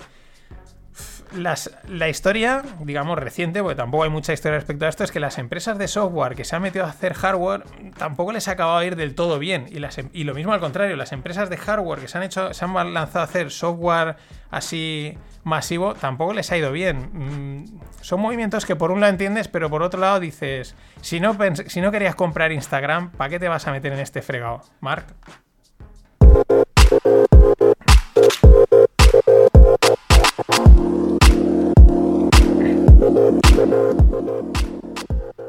la 1.34 2.10
historia, 2.10 2.64
digamos, 2.82 3.18
reciente, 3.18 3.62
porque 3.62 3.76
tampoco 3.76 4.04
hay 4.04 4.10
mucha 4.10 4.34
historia 4.34 4.58
respecto 4.58 4.86
a 4.86 4.90
esto, 4.90 5.04
es 5.04 5.12
que 5.12 5.20
las 5.20 5.38
empresas 5.38 5.78
de 5.78 5.88
software 5.88 6.36
que 6.36 6.44
se 6.46 6.56
han 6.56 6.62
metido 6.62 6.86
a 6.86 6.90
hacer 6.90 7.14
hardware 7.14 7.64
tampoco 7.98 8.32
les 8.32 8.48
ha 8.48 8.52
acabado 8.52 8.80
de 8.80 8.88
ir 8.88 8.96
del 8.96 9.16
todo 9.16 9.40
bien. 9.40 9.66
Y, 9.70 9.80
las, 9.80 9.98
em, 9.98 10.10
y 10.14 10.24
lo 10.24 10.34
mismo 10.34 10.54
al 10.54 10.60
contrario, 10.60 10.96
las 10.96 11.12
empresas 11.12 11.50
de 11.50 11.58
hardware 11.58 12.00
que 12.00 12.08
se 12.08 12.18
han 12.18 12.24
hecho, 12.24 12.54
se 12.54 12.66
han 12.66 12.94
lanzado 12.94 13.20
a 13.20 13.24
hacer 13.24 13.52
software 13.52 14.16
así 14.52 15.18
masivo, 15.44 15.94
tampoco 15.96 16.34
les 16.34 16.52
ha 16.52 16.58
ido 16.58 16.72
bien. 16.72 17.10
Mm, 17.14 17.80
son 18.02 18.22
movimientos 18.22 18.66
que 18.66 18.76
por 18.76 18.92
un 18.92 19.00
lado 19.00 19.12
entiendes, 19.12 19.48
pero 19.48 19.70
por 19.70 19.84
otro 19.84 20.00
lado 20.00 20.20
dices, 20.20 20.76
si 21.02 21.20
no, 21.20 21.38
si 21.68 21.82
no 21.82 21.92
querías 21.92 22.16
comprar 22.16 22.52
Instagram, 22.52 23.12
¿para 23.12 23.30
qué 23.30 23.40
te 23.40 23.48
vas 23.48 23.68
a 23.68 23.72
meter 23.72 23.94
en 23.94 24.00
este 24.00 24.22
fregado? 24.22 24.62
Mark. 24.80 25.06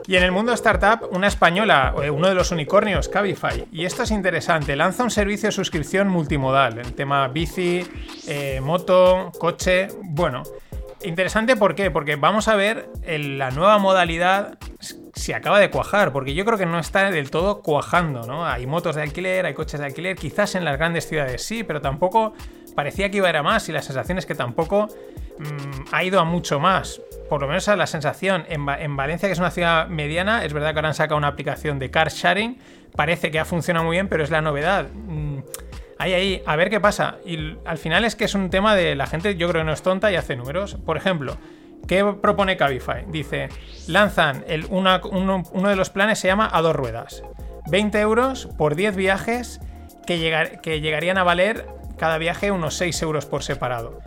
Y 0.08 0.14
en 0.16 0.22
el 0.22 0.30
mundo 0.30 0.52
startup, 0.52 1.08
una 1.10 1.26
española, 1.26 1.92
eh, 2.02 2.10
uno 2.10 2.28
de 2.28 2.34
los 2.34 2.52
unicornios, 2.52 3.08
Cabify. 3.08 3.66
Y 3.72 3.84
esto 3.84 4.04
es 4.04 4.12
interesante, 4.12 4.76
lanza 4.76 5.02
un 5.02 5.10
servicio 5.10 5.48
de 5.48 5.52
suscripción 5.52 6.08
multimodal, 6.08 6.78
el 6.78 6.94
tema 6.94 7.26
bici, 7.28 7.84
eh, 8.28 8.60
moto, 8.62 9.32
coche. 9.38 9.88
Bueno, 10.02 10.44
interesante 11.02 11.56
¿por 11.56 11.74
qué? 11.74 11.90
Porque 11.90 12.14
vamos 12.14 12.46
a 12.46 12.54
ver 12.54 12.88
la 13.06 13.50
nueva 13.50 13.78
modalidad 13.78 14.58
si 15.14 15.32
acaba 15.32 15.58
de 15.58 15.70
cuajar, 15.70 16.12
porque 16.12 16.34
yo 16.34 16.44
creo 16.44 16.58
que 16.58 16.66
no 16.66 16.78
está 16.78 17.10
del 17.10 17.30
todo 17.30 17.62
cuajando, 17.62 18.26
¿no? 18.26 18.46
Hay 18.46 18.66
motos 18.66 18.94
de 18.94 19.02
alquiler, 19.02 19.46
hay 19.46 19.54
coches 19.54 19.80
de 19.80 19.86
alquiler, 19.86 20.14
quizás 20.14 20.54
en 20.54 20.64
las 20.64 20.76
grandes 20.76 21.08
ciudades 21.08 21.42
sí, 21.42 21.64
pero 21.64 21.80
tampoco 21.80 22.34
parecía 22.76 23.10
que 23.10 23.16
iba 23.16 23.26
a 23.26 23.30
ir 23.30 23.36
a 23.38 23.42
más 23.42 23.68
y 23.68 23.72
la 23.72 23.82
sensación 23.82 24.18
es 24.18 24.26
que 24.26 24.34
tampoco 24.34 24.88
mm, 25.38 25.86
ha 25.90 26.04
ido 26.04 26.20
a 26.20 26.24
mucho 26.24 26.60
más 26.60 27.00
por 27.28 27.40
lo 27.40 27.48
menos 27.48 27.66
la 27.66 27.86
sensación. 27.86 28.44
En, 28.48 28.96
Valencia, 28.96 29.28
que 29.28 29.32
es 29.32 29.38
una 29.38 29.50
ciudad 29.50 29.88
mediana, 29.88 30.44
es 30.44 30.52
verdad 30.52 30.72
que 30.72 30.78
ahora 30.78 30.88
han 30.88 30.94
sacado 30.94 31.16
una 31.16 31.28
aplicación 31.28 31.78
de 31.78 31.90
car 31.90 32.10
sharing. 32.10 32.58
Parece 32.94 33.30
que 33.30 33.38
ha 33.38 33.44
funcionado 33.44 33.84
muy 33.84 33.96
bien, 33.96 34.08
pero 34.08 34.24
es 34.24 34.30
la 34.30 34.40
novedad. 34.40 34.86
Mm, 34.92 35.38
ahí, 35.98 36.14
ahí, 36.14 36.42
a 36.46 36.56
ver 36.56 36.70
qué 36.70 36.80
pasa. 36.80 37.16
Y 37.24 37.56
al 37.64 37.78
final 37.78 38.04
es 38.04 38.16
que 38.16 38.24
es 38.24 38.34
un 38.34 38.50
tema 38.50 38.74
de 38.74 38.94
la 38.94 39.06
gente, 39.06 39.36
yo 39.36 39.48
creo 39.48 39.62
que 39.62 39.66
no 39.66 39.72
es 39.72 39.82
tonta 39.82 40.10
y 40.10 40.16
hace 40.16 40.36
números. 40.36 40.76
Por 40.86 40.96
ejemplo, 40.96 41.36
¿qué 41.86 42.04
propone 42.04 42.56
Cabify? 42.56 43.04
Dice, 43.08 43.48
lanzan 43.88 44.44
el, 44.46 44.66
uno, 44.70 45.68
de 45.68 45.76
los 45.76 45.90
planes, 45.90 46.18
se 46.18 46.28
llama 46.28 46.48
a 46.52 46.62
dos 46.62 46.74
ruedas. 46.76 47.22
20 47.68 48.00
euros 48.00 48.48
por 48.56 48.76
10 48.76 48.96
viajes 48.96 49.60
que, 50.06 50.58
que 50.62 50.80
llegarían 50.80 51.18
a 51.18 51.24
valer 51.24 51.66
cada 51.98 52.18
viaje 52.18 52.50
unos 52.50 52.76
6 52.76 53.02
euros 53.02 53.26
por 53.26 53.42
separado. 53.42 53.98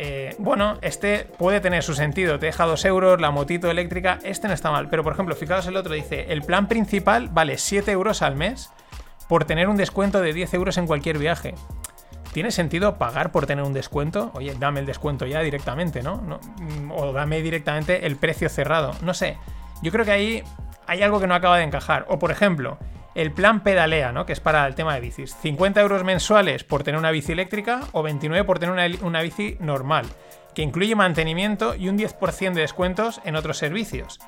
Eh, 0.00 0.36
bueno, 0.38 0.78
este 0.80 1.24
puede 1.38 1.60
tener 1.60 1.82
su 1.82 1.92
sentido, 1.92 2.38
te 2.38 2.46
deja 2.46 2.66
2 2.66 2.84
euros, 2.84 3.20
la 3.20 3.32
motito 3.32 3.68
eléctrica, 3.68 4.20
este 4.22 4.46
no 4.46 4.54
está 4.54 4.70
mal. 4.70 4.88
Pero 4.88 5.02
por 5.02 5.12
ejemplo, 5.12 5.34
fijaos 5.34 5.66
el 5.66 5.76
otro, 5.76 5.92
dice, 5.92 6.26
el 6.28 6.42
plan 6.42 6.68
principal 6.68 7.28
vale 7.32 7.58
7 7.58 7.90
euros 7.90 8.22
al 8.22 8.36
mes 8.36 8.70
por 9.28 9.44
tener 9.44 9.68
un 9.68 9.76
descuento 9.76 10.20
de 10.20 10.32
10 10.32 10.54
euros 10.54 10.78
en 10.78 10.86
cualquier 10.86 11.18
viaje. 11.18 11.56
¿Tiene 12.32 12.52
sentido 12.52 12.96
pagar 12.96 13.32
por 13.32 13.46
tener 13.46 13.64
un 13.64 13.72
descuento? 13.72 14.30
Oye, 14.34 14.54
dame 14.56 14.78
el 14.78 14.86
descuento 14.86 15.26
ya 15.26 15.40
directamente, 15.40 16.00
¿no? 16.00 16.20
¿no? 16.20 16.38
Mm, 16.60 16.92
o 16.92 17.12
dame 17.12 17.42
directamente 17.42 18.06
el 18.06 18.14
precio 18.14 18.48
cerrado. 18.48 18.92
No 19.02 19.14
sé. 19.14 19.36
Yo 19.82 19.90
creo 19.90 20.04
que 20.04 20.12
ahí 20.12 20.44
hay 20.86 21.02
algo 21.02 21.18
que 21.18 21.26
no 21.26 21.34
acaba 21.34 21.58
de 21.58 21.64
encajar. 21.64 22.06
O 22.08 22.20
por 22.20 22.30
ejemplo, 22.30 22.78
el 23.14 23.32
plan 23.32 23.62
pedalea, 23.62 24.12
¿no? 24.12 24.26
Que 24.26 24.32
es 24.32 24.40
para 24.40 24.66
el 24.66 24.74
tema 24.74 24.94
de 24.94 25.00
bicis. 25.00 25.34
50 25.36 25.80
euros 25.80 26.04
mensuales 26.04 26.64
por 26.64 26.82
tener 26.82 26.98
una 26.98 27.10
bici 27.10 27.32
eléctrica 27.32 27.80
o 27.92 28.02
29 28.02 28.44
por 28.44 28.58
tener 28.58 28.98
una, 29.02 29.22
bici 29.22 29.56
normal, 29.60 30.06
que 30.54 30.62
incluye 30.62 30.94
mantenimiento 30.94 31.74
y 31.74 31.88
un 31.88 31.98
10% 31.98 32.54
de 32.54 32.60
descuentos 32.60 33.20
en 33.24 33.36
otros 33.36 33.58
servicios. 33.58 34.20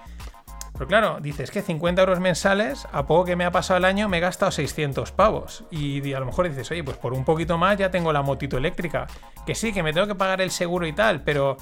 Pero 0.72 0.88
claro, 0.88 1.18
dices 1.20 1.50
que 1.50 1.60
50 1.60 2.00
euros 2.00 2.20
mensales, 2.20 2.88
a 2.90 3.06
poco 3.06 3.26
que 3.26 3.36
me 3.36 3.44
ha 3.44 3.50
pasado 3.50 3.76
el 3.76 3.84
año, 3.84 4.08
me 4.08 4.16
he 4.16 4.20
gastado 4.20 4.50
600 4.50 5.12
pavos. 5.12 5.64
Y 5.70 6.14
a 6.14 6.20
lo 6.20 6.26
mejor 6.26 6.48
dices, 6.48 6.70
oye, 6.70 6.82
pues 6.82 6.96
por 6.96 7.12
un 7.12 7.24
poquito 7.24 7.58
más 7.58 7.76
ya 7.76 7.90
tengo 7.90 8.14
la 8.14 8.22
motito 8.22 8.56
eléctrica. 8.56 9.06
Que 9.44 9.54
sí, 9.54 9.74
que 9.74 9.82
me 9.82 9.92
tengo 9.92 10.06
que 10.06 10.14
pagar 10.14 10.40
el 10.40 10.50
seguro 10.50 10.86
y 10.86 10.92
tal, 10.92 11.22
pero... 11.22 11.58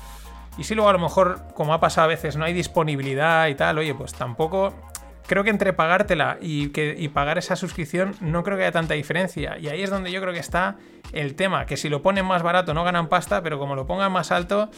Y 0.56 0.64
si 0.64 0.74
luego 0.74 0.88
a 0.88 0.92
lo 0.92 0.98
mejor, 0.98 1.52
como 1.54 1.74
ha 1.74 1.80
pasado 1.80 2.06
a 2.06 2.08
veces, 2.08 2.36
no 2.36 2.44
hay 2.44 2.52
disponibilidad 2.52 3.48
y 3.48 3.54
tal, 3.54 3.78
oye, 3.78 3.94
pues 3.94 4.12
tampoco 4.12 4.74
creo 5.28 5.44
que 5.44 5.50
entre 5.50 5.72
pagártela 5.72 6.38
y, 6.40 6.70
que, 6.70 7.08
pagar 7.14 7.38
esa 7.38 7.54
suscripción 7.54 8.14
no 8.20 8.42
creo 8.42 8.56
que 8.56 8.64
haya 8.64 8.72
tanta 8.72 8.94
diferencia. 8.94 9.58
Y 9.58 9.68
ahí 9.68 9.82
es 9.82 9.90
donde 9.90 10.10
yo 10.10 10.20
creo 10.20 10.32
que 10.32 10.40
está 10.40 10.76
el 11.12 11.36
tema, 11.36 11.66
que 11.66 11.76
si 11.76 11.88
lo 11.88 12.02
ponen 12.02 12.24
más 12.24 12.42
barato 12.42 12.74
no 12.74 12.82
ganan 12.82 13.08
pasta, 13.08 13.42
pero 13.42 13.58
como 13.58 13.76
lo 13.76 13.86
pongan 13.86 14.10
más 14.10 14.32
alto... 14.32 14.70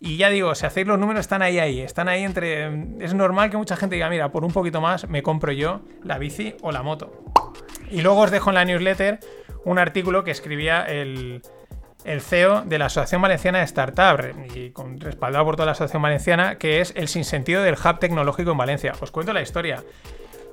Y 0.00 0.18
ya 0.18 0.28
digo, 0.28 0.54
si 0.54 0.66
hacéis 0.66 0.86
los 0.86 0.98
números 0.98 1.20
están 1.20 1.40
ahí, 1.40 1.58
ahí, 1.58 1.80
están 1.80 2.08
ahí 2.08 2.24
entre... 2.24 2.66
Es 3.00 3.14
normal 3.14 3.48
que 3.48 3.56
mucha 3.56 3.74
gente 3.74 3.94
diga, 3.94 4.10
mira, 4.10 4.30
por 4.30 4.44
un 4.44 4.52
poquito 4.52 4.82
más 4.82 5.08
me 5.08 5.22
compro 5.22 5.50
yo 5.52 5.80
la 6.02 6.18
bici 6.18 6.56
o 6.60 6.72
la 6.72 6.82
moto. 6.82 7.24
Y 7.90 8.02
luego 8.02 8.20
os 8.22 8.30
dejo 8.30 8.50
en 8.50 8.56
la 8.56 8.66
newsletter 8.66 9.20
un 9.64 9.78
artículo 9.78 10.22
que 10.22 10.30
escribía 10.30 10.82
el, 10.82 11.40
el 12.04 12.20
CEO 12.20 12.62
de 12.62 12.78
la 12.78 12.86
Asociación 12.86 13.22
Valenciana 13.22 13.58
de 13.58 13.64
Startup, 13.64 14.20
y 14.54 14.70
con, 14.70 15.00
respaldado 15.00 15.44
por 15.44 15.56
toda 15.56 15.66
la 15.66 15.72
Asociación 15.72 16.02
Valenciana, 16.02 16.58
que 16.58 16.80
es 16.80 16.92
el 16.96 17.08
sinsentido 17.08 17.62
del 17.62 17.74
hub 17.74 17.98
tecnológico 17.98 18.52
en 18.52 18.58
Valencia. 18.58 18.92
Os 19.00 19.10
cuento 19.10 19.32
la 19.32 19.42
historia. 19.42 19.82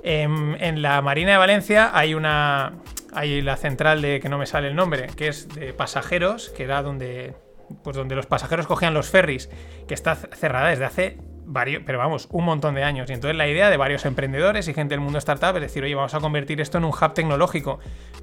En, 0.02 0.82
la 0.82 1.00
Marina 1.02 1.32
de 1.32 1.38
Valencia 1.38 1.90
hay 1.94 2.14
una. 2.14 2.72
Hay 3.14 3.42
la 3.42 3.56
central 3.56 4.00
de 4.00 4.20
que 4.20 4.28
no 4.28 4.38
me 4.38 4.46
sale 4.46 4.68
el 4.68 4.74
nombre, 4.74 5.08
que 5.16 5.28
es 5.28 5.48
de 5.50 5.72
pasajeros, 5.72 6.48
que 6.50 6.64
era 6.64 6.82
donde. 6.82 7.34
Pues 7.84 7.96
donde 7.96 8.14
los 8.14 8.26
pasajeros 8.26 8.66
cogían 8.66 8.92
los 8.92 9.08
ferries, 9.08 9.48
que 9.86 9.94
está 9.94 10.14
cerrada 10.14 10.68
desde 10.68 10.84
hace 10.84 11.18
varios, 11.44 11.82
pero 11.84 11.98
vamos, 11.98 12.28
un 12.30 12.44
montón 12.44 12.74
de 12.74 12.84
años. 12.84 13.10
Y 13.10 13.14
entonces 13.14 13.36
la 13.36 13.48
idea 13.48 13.70
de 13.70 13.76
varios 13.76 14.04
emprendedores 14.04 14.68
y 14.68 14.74
gente 14.74 14.94
del 14.94 15.00
mundo 15.00 15.18
startup 15.18 15.56
es 15.56 15.62
decir, 15.62 15.82
oye, 15.84 15.94
vamos 15.94 16.14
a 16.14 16.20
convertir 16.20 16.60
esto 16.60 16.78
en 16.78 16.84
un 16.84 16.90
hub 16.90 17.14
tecnológico, 17.14 17.78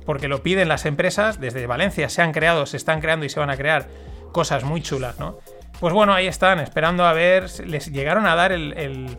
porque 0.06 0.28
lo 0.28 0.44
piden 0.44 0.68
las 0.68 0.86
empresas, 0.86 1.40
desde 1.40 1.68
Valencia 1.68 2.10
se 2.10 2.22
han 2.22 2.32
creado, 2.32 2.66
se 2.66 2.78
están 2.78 3.02
creando 3.02 3.26
y 3.26 3.30
se 3.30 3.40
van 3.40 3.50
a 3.50 3.58
crear 3.58 3.88
cosas 4.32 4.64
muy 4.64 4.82
chulas, 4.82 5.20
¿no? 5.20 5.40
Pues 5.80 5.94
bueno, 5.94 6.14
ahí 6.14 6.28
están, 6.28 6.60
esperando 6.60 7.06
a 7.06 7.14
ver, 7.14 7.50
les 7.66 7.92
llegaron 7.92 8.26
a 8.26 8.36
dar 8.36 8.52
el, 8.52 9.18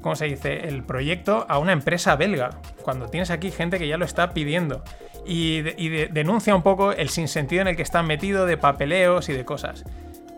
¿cómo 0.00 0.16
se 0.16 0.24
dice? 0.24 0.66
El 0.68 0.82
proyecto 0.82 1.46
a 1.48 1.58
una 1.58 1.72
empresa 1.72 2.16
belga, 2.16 2.50
cuando 2.82 3.06
tienes 3.06 3.30
aquí 3.30 3.50
gente 3.50 3.78
que 3.78 3.86
ya 3.86 3.96
lo 3.96 4.04
está 4.04 4.34
pidiendo. 4.34 4.82
Y, 5.24 5.60
denuncia 5.60 6.54
un 6.56 6.62
poco 6.62 6.90
el 6.90 7.08
sinsentido 7.08 7.62
en 7.62 7.68
el 7.68 7.76
que 7.76 7.82
están 7.82 8.06
metidos 8.06 8.48
de 8.48 8.56
papeleos 8.56 9.28
y 9.28 9.32
de 9.32 9.44
cosas. 9.44 9.84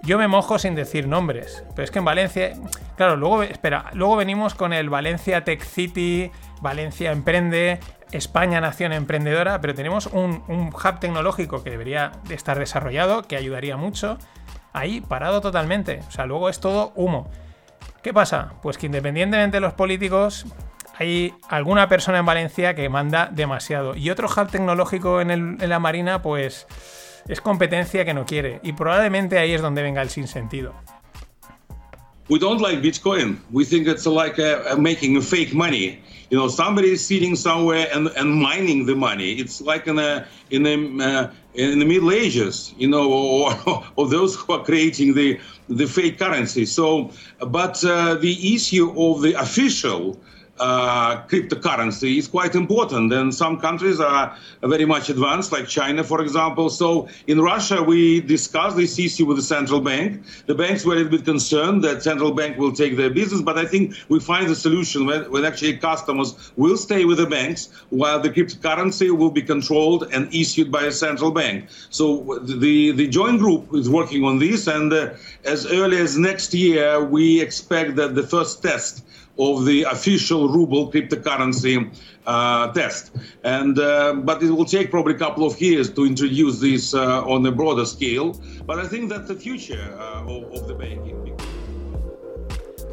Yo 0.04 0.18
me 0.18 0.28
mojo 0.28 0.58
sin 0.58 0.74
decir 0.74 1.08
nombres, 1.08 1.64
pero 1.74 1.84
es 1.84 1.90
que 1.90 1.98
en 1.98 2.04
Valencia, 2.04 2.52
claro, 2.96 3.16
luego, 3.16 3.42
espera, 3.42 3.86
luego 3.94 4.16
venimos 4.16 4.54
con 4.54 4.74
el 4.74 4.90
Valencia 4.90 5.44
Tech 5.44 5.64
City, 5.64 6.30
Valencia 6.60 7.10
Emprende, 7.10 7.80
España 8.12 8.60
Nación 8.60 8.92
Emprendedora, 8.92 9.62
pero 9.62 9.74
tenemos 9.74 10.06
un, 10.06 10.42
hub 10.46 11.00
tecnológico 11.00 11.64
que 11.64 11.70
debería 11.70 12.12
estar 12.28 12.58
desarrollado, 12.58 13.22
que 13.22 13.36
ayudaría 13.36 13.78
mucho, 13.78 14.18
ahí 14.74 15.00
parado 15.00 15.40
totalmente. 15.40 16.02
O 16.06 16.10
sea, 16.10 16.26
luego 16.26 16.50
es 16.50 16.60
todo 16.60 16.92
humo. 16.96 17.30
¿Qué 18.02 18.12
pasa? 18.12 18.52
Pues 18.62 18.76
que 18.76 18.86
independientemente 18.86 19.56
de 19.56 19.62
los 19.62 19.72
políticos, 19.72 20.44
hay 20.98 21.34
alguna 21.48 21.88
persona 21.88 22.18
en 22.18 22.26
Valencia 22.26 22.74
que 22.74 22.90
manda 22.90 23.30
demasiado. 23.32 23.96
Y 23.96 24.10
otro 24.10 24.28
hub 24.28 24.50
tecnológico 24.50 25.22
en, 25.22 25.30
en 25.30 25.68
la 25.70 25.78
Marina, 25.78 26.20
pues 26.20 26.66
es 27.28 27.40
competencia 27.40 28.04
que 28.04 28.14
no 28.14 28.26
quiere 28.26 28.60
y 28.62 28.72
probablemente 28.72 29.38
ahí 29.38 29.52
es 29.52 29.62
donde 29.62 29.82
venga 29.82 30.02
el 30.02 30.10
sinsentido. 30.10 30.74
We 32.28 32.38
don't 32.38 32.60
like 32.62 32.80
Bitcoin. 32.80 33.38
We 33.52 33.66
think 33.66 33.86
it's 33.86 34.06
like 34.06 34.38
a, 34.38 34.72
a 34.72 34.76
making 34.78 35.20
fake 35.20 35.52
money. 35.52 36.00
You 36.30 36.38
know, 36.38 36.48
somebody 36.48 36.92
is 36.92 37.06
sitting 37.06 37.36
somewhere 37.36 37.86
and, 37.92 38.08
and 38.16 38.34
mining 38.34 38.86
the 38.86 38.94
money. 38.94 39.34
It's 39.34 39.60
like 39.60 39.86
in 39.86 39.98
a 39.98 40.26
in 40.50 40.62
the 40.62 41.04
uh, 41.04 41.30
in 41.52 41.78
the 41.78 41.84
Middle 41.84 42.10
Ages, 42.12 42.74
you 42.78 42.88
know, 42.88 43.12
or, 43.12 43.52
or 43.96 44.08
those 44.08 44.34
who 44.34 44.54
are 44.54 44.64
creating 44.64 45.12
the 45.12 45.38
the 45.68 45.86
fake 45.86 46.18
currency. 46.18 46.64
So, 46.64 47.10
but 47.40 47.84
uh, 47.84 48.14
the 48.14 48.54
issue 48.54 48.88
of 48.98 49.20
the 49.20 49.34
official 49.34 50.18
uh, 50.58 51.22
cryptocurrency 51.26 52.18
is 52.18 52.28
quite 52.28 52.54
important. 52.54 53.12
And 53.12 53.34
some 53.34 53.58
countries 53.60 54.00
are 54.00 54.36
very 54.62 54.84
much 54.84 55.10
advanced, 55.10 55.52
like 55.52 55.66
China, 55.66 56.04
for 56.04 56.20
example. 56.20 56.70
So 56.70 57.08
in 57.26 57.40
Russia, 57.40 57.82
we 57.82 58.20
discussed 58.20 58.76
this 58.76 58.98
issue 58.98 59.26
with 59.26 59.36
the 59.36 59.42
central 59.42 59.80
bank. 59.80 60.22
The 60.46 60.54
banks 60.54 60.84
were 60.84 60.98
a 60.98 61.04
bit 61.04 61.24
concerned 61.24 61.82
that 61.84 62.02
central 62.02 62.32
bank 62.32 62.58
will 62.58 62.72
take 62.72 62.96
their 62.96 63.10
business, 63.10 63.42
but 63.42 63.58
I 63.58 63.66
think 63.66 63.94
we 64.08 64.20
find 64.20 64.48
the 64.48 64.56
solution 64.56 65.06
when, 65.06 65.30
when 65.30 65.44
actually 65.44 65.76
customers 65.78 66.52
will 66.56 66.76
stay 66.76 67.04
with 67.04 67.18
the 67.18 67.26
banks 67.26 67.70
while 67.90 68.20
the 68.20 68.30
cryptocurrency 68.30 69.10
will 69.10 69.30
be 69.30 69.42
controlled 69.42 70.08
and 70.12 70.32
issued 70.32 70.70
by 70.70 70.84
a 70.84 70.92
central 70.92 71.30
bank. 71.30 71.66
So 71.90 72.38
the, 72.42 72.92
the 72.92 73.08
joint 73.08 73.40
group 73.40 73.74
is 73.74 73.88
working 73.88 74.24
on 74.24 74.38
this, 74.38 74.66
and 74.66 74.92
uh, 74.92 75.14
as 75.44 75.66
early 75.66 75.98
as 75.98 76.16
next 76.16 76.54
year, 76.54 77.02
we 77.04 77.40
expect 77.40 77.96
that 77.96 78.14
the 78.14 78.22
first 78.22 78.62
test 78.62 79.04
of 79.38 79.64
the 79.66 79.82
official 79.82 80.48
ruble 80.48 80.90
cryptocurrency 80.92 81.92
uh, 82.26 82.72
test. 82.72 83.12
And 83.42 83.78
uh, 83.78 84.14
but 84.14 84.42
it 84.42 84.50
will 84.50 84.64
take 84.64 84.90
probably 84.90 85.14
a 85.14 85.18
couple 85.18 85.44
of 85.46 85.60
years 85.60 85.92
to 85.94 86.06
introduce 86.06 86.60
this 86.60 86.94
uh, 86.94 87.24
on 87.24 87.44
a 87.46 87.52
broader 87.52 87.84
scale. 87.84 88.40
But 88.66 88.78
I 88.78 88.86
think 88.86 89.10
that's 89.10 89.28
the 89.28 89.34
future 89.34 89.96
uh, 89.98 90.22
of, 90.22 90.52
of 90.52 90.68
the 90.68 90.74
banking. 90.74 91.36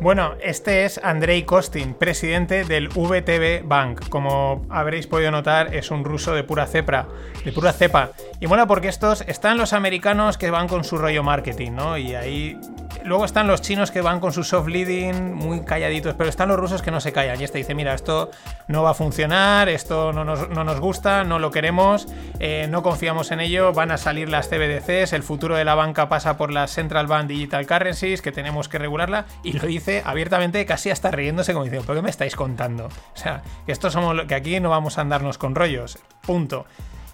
Bueno, 0.01 0.34
este 0.41 0.86
es 0.86 1.00
Andrei 1.03 1.43
Kostin, 1.43 1.93
presidente 1.93 2.63
del 2.63 2.89
VTB 2.89 3.67
Bank. 3.67 4.10
Como 4.10 4.65
habréis 4.67 5.05
podido 5.05 5.29
notar, 5.29 5.75
es 5.75 5.91
un 5.91 6.03
ruso 6.03 6.34
de 6.34 6.43
pura 6.43 6.65
cepra, 6.65 7.05
de 7.46 7.51
pura 7.51 7.72
cepa. 7.72 8.10
Y 8.39 8.48
mola 8.48 8.65
porque 8.65 8.88
estos 8.88 9.22
están 9.27 9.60
los 9.60 9.74
americanos 9.74 10.39
que 10.39 10.50
van 10.50 10.67
con 10.67 10.84
su 10.84 10.98
rollo 10.98 11.22
marketing, 11.22 11.74
¿no? 11.74 12.00
Y 12.00 12.15
ahí 12.15 12.60
luego 13.03 13.25
están 13.25 13.46
los 13.46 13.62
chinos 13.62 13.91
que 13.91 14.01
van 14.01 14.20
con 14.20 14.34
su 14.34 14.43
soft 14.43 14.70
leading 14.70 15.36
muy 15.36 15.63
calladitos, 15.63 16.15
pero 16.15 16.31
están 16.31 16.50
los 16.50 16.60
rusos 16.60 16.81
que 16.81 16.89
no 16.89 17.00
se 17.00 17.13
callan. 17.13 17.39
Y 17.39 17.43
este 17.43 17.60
dice, 17.60 17.75
mira, 17.75 17.93
esto 17.93 18.31
no 18.67 18.81
va 18.81 18.91
a 18.91 18.93
funcionar, 18.96 19.70
esto 19.70 20.13
no 20.13 20.25
nos, 20.25 20.50
no 20.50 20.63
nos 20.63 20.79
gusta, 20.79 21.24
no 21.24 21.38
lo 21.38 21.51
queremos, 21.51 22.08
eh, 22.39 22.65
no 22.72 22.81
confiamos 22.81 23.29
en 23.29 23.39
ello, 23.39 23.72
van 23.72 23.91
a 23.91 23.98
salir 23.98 24.29
las 24.29 24.50
CBDCs, 24.50 25.13
el 25.13 25.22
futuro 25.22 25.55
de 25.55 25.63
la 25.63 25.75
banca 25.75 26.10
pasa 26.10 26.38
por 26.38 26.51
las 26.51 26.72
Central 26.72 27.05
Bank 27.05 27.27
Digital 27.27 27.67
Currencies, 27.67 28.24
que 28.24 28.31
tenemos 28.31 28.67
que 28.67 28.79
regularla, 28.79 29.25
y 29.43 29.53
lo 29.53 29.67
dice 29.67 29.91
abiertamente, 30.06 30.66
casi 30.66 30.90
hasta 30.90 31.12
riéndose, 31.12 31.54
como 31.54 31.66
diciendo, 31.66 31.86
¿pero 31.86 32.00
qué 32.00 32.04
me 32.04 32.10
estáis 32.10 32.36
contando? 32.36 32.86
O 32.86 33.18
sea, 33.18 33.44
que 33.66 33.72
esto 33.72 33.92
somos 33.92 34.26
que 34.28 34.36
aquí 34.36 34.60
no 34.60 34.70
vamos 34.70 34.98
a 34.98 35.02
andarnos 35.02 35.38
con 35.38 35.56
rollos. 35.56 36.00
Punto. 36.22 36.66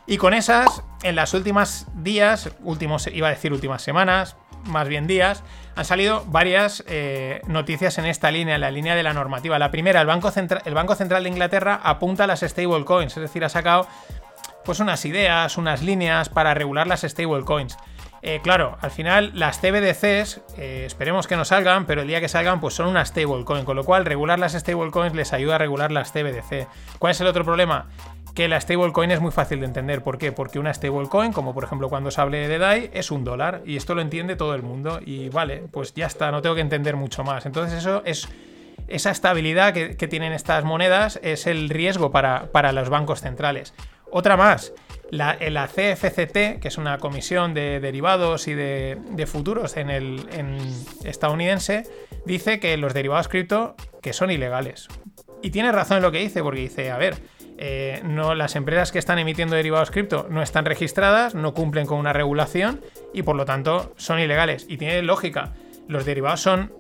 Y 0.06 0.18
con 0.18 0.34
esas, 0.34 0.84
en 1.04 1.16
las 1.16 1.34
últimas 1.34 1.88
días, 1.96 2.52
últimos, 2.62 3.08
iba 3.08 3.28
a 3.28 3.32
decir 3.32 3.52
últimas 3.52 3.82
semanas, 3.82 4.38
más 4.64 4.88
bien 4.88 5.08
días, 5.08 5.44
han 5.76 5.86
salido 5.86 6.24
varias 6.28 6.84
eh, 6.88 7.42
noticias 7.48 7.98
en 7.98 8.06
esta 8.06 8.32
línea, 8.32 8.56
en 8.56 8.62
la 8.62 8.72
línea 8.72 8.96
de 8.96 9.04
la 9.04 9.14
normativa. 9.14 9.60
La 9.60 9.70
primera, 9.70 10.02
el 10.02 10.08
Banco, 10.08 10.32
Central, 10.32 10.62
el 10.66 10.74
Banco 10.74 10.96
Central 10.96 11.24
de 11.24 11.30
Inglaterra 11.30 11.80
apunta 11.84 12.24
a 12.24 12.28
las 12.28 12.40
stablecoins, 12.40 13.16
es 13.18 13.22
decir, 13.22 13.44
ha 13.44 13.50
sacado 13.50 13.88
pues 14.64 14.80
unas 14.80 15.06
ideas, 15.06 15.58
unas 15.58 15.82
líneas 15.82 16.30
para 16.30 16.54
regular 16.54 16.88
las 16.88 17.02
stablecoins. 17.02 17.78
Eh, 18.28 18.42
claro, 18.44 18.78
al 18.82 18.92
final 18.92 19.32
las 19.36 19.62
CBDCs, 19.62 20.42
eh, 20.58 20.84
esperemos 20.86 21.28
que 21.28 21.38
no 21.38 21.46
salgan, 21.46 21.86
pero 21.86 22.02
el 22.02 22.10
día 22.10 22.20
que 22.20 22.28
salgan, 22.28 22.60
pues 22.60 22.74
son 22.74 22.88
una 22.88 23.06
stablecoin, 23.06 23.64
con 23.64 23.78
lo 23.78 23.86
cual 23.86 24.04
regular 24.04 24.38
las 24.38 24.52
stablecoins 24.52 25.16
les 25.16 25.32
ayuda 25.32 25.56
a 25.56 25.58
regular 25.60 25.94
las 25.94 26.12
CBDC. 26.12 26.68
¿Cuál 27.00 27.12
es 27.12 27.22
el 27.22 27.28
otro 27.28 27.46
problema? 27.46 27.88
Que 28.36 28.50
la 28.50 28.60
stablecoin 28.60 29.12
es 29.12 29.22
muy 29.22 29.32
fácil 29.32 29.62
de 29.62 29.68
entender. 29.68 30.04
¿Por 30.04 30.18
qué? 30.18 30.34
Porque 30.34 30.60
una 30.60 30.74
stablecoin, 30.74 31.32
como 31.32 31.54
por 31.54 31.64
ejemplo 31.64 31.88
cuando 31.88 32.12
se 32.12 32.20
hable 32.20 32.50
de 32.50 32.58
DAI, 32.58 32.90
es 32.92 33.12
un 33.12 33.24
dólar 33.24 33.62
y 33.66 33.78
esto 33.78 33.96
lo 33.96 34.02
entiende 34.02 34.36
todo 34.36 34.56
el 34.56 34.62
mundo. 34.62 35.00
Y 35.06 35.30
vale, 35.30 35.64
pues 35.72 35.94
ya 35.94 36.08
está, 36.08 36.30
no 36.30 36.42
tengo 36.42 36.56
que 36.56 36.62
entender 36.62 36.98
mucho 36.98 37.24
más. 37.24 37.46
Entonces, 37.46 37.80
eso 37.80 38.02
es. 38.04 38.28
Esa 38.90 39.12
estabilidad 39.12 39.74
que, 39.74 40.08
tienen 40.08 40.34
estas 40.34 40.66
monedas 40.66 41.18
es 41.24 41.48
el 41.48 41.70
riesgo 41.70 42.12
para, 42.12 42.52
para 42.52 42.74
los 42.74 42.90
bancos 42.90 43.22
centrales. 43.22 43.74
Otra 44.12 44.38
más, 44.38 44.74
la, 45.12 45.68
CFCT, 45.68 46.60
que 46.60 46.68
es 46.68 46.78
una 46.78 46.98
comisión 46.98 47.54
de 47.54 47.80
derivados 47.80 48.48
y 48.48 48.54
de, 48.54 49.26
futuros 49.28 49.78
en 49.78 49.90
el 49.90 50.26
estadounidense, 51.04 51.84
dice 52.26 52.60
que 52.60 52.78
los 52.78 52.94
derivados 52.94 53.28
cripto 53.28 53.76
que 54.02 54.14
son 54.14 54.32
ilegales. 54.32 54.88
Y 55.42 55.52
tiene 55.52 55.72
razón 55.72 55.98
en 55.98 56.04
lo 56.04 56.12
que 56.12 56.20
dice, 56.20 56.42
porque 56.42 56.62
dice, 56.62 56.92
a 56.92 56.98
ver, 56.98 57.16
eh, 57.58 58.02
no, 58.04 58.36
las 58.36 58.56
empresas 58.56 58.92
que 58.92 59.00
están 59.00 59.20
emitiendo 59.20 59.56
derivados 59.56 59.92
cripto 59.92 60.28
no 60.30 60.42
están 60.42 60.66
registradas, 60.66 61.36
no 61.36 61.54
cumplen 61.54 61.88
con 61.88 61.98
una 61.98 62.14
regulación 62.14 62.82
y 63.14 63.24
por 63.24 63.36
lo 63.36 63.46
tanto 63.46 63.94
son 63.98 64.20
ilegales. 64.20 64.66
Y 64.70 64.78
tiene 64.78 65.02
lógica. 65.02 65.54
Los 65.88 66.06
derivados 66.06 66.42
son 66.42 66.74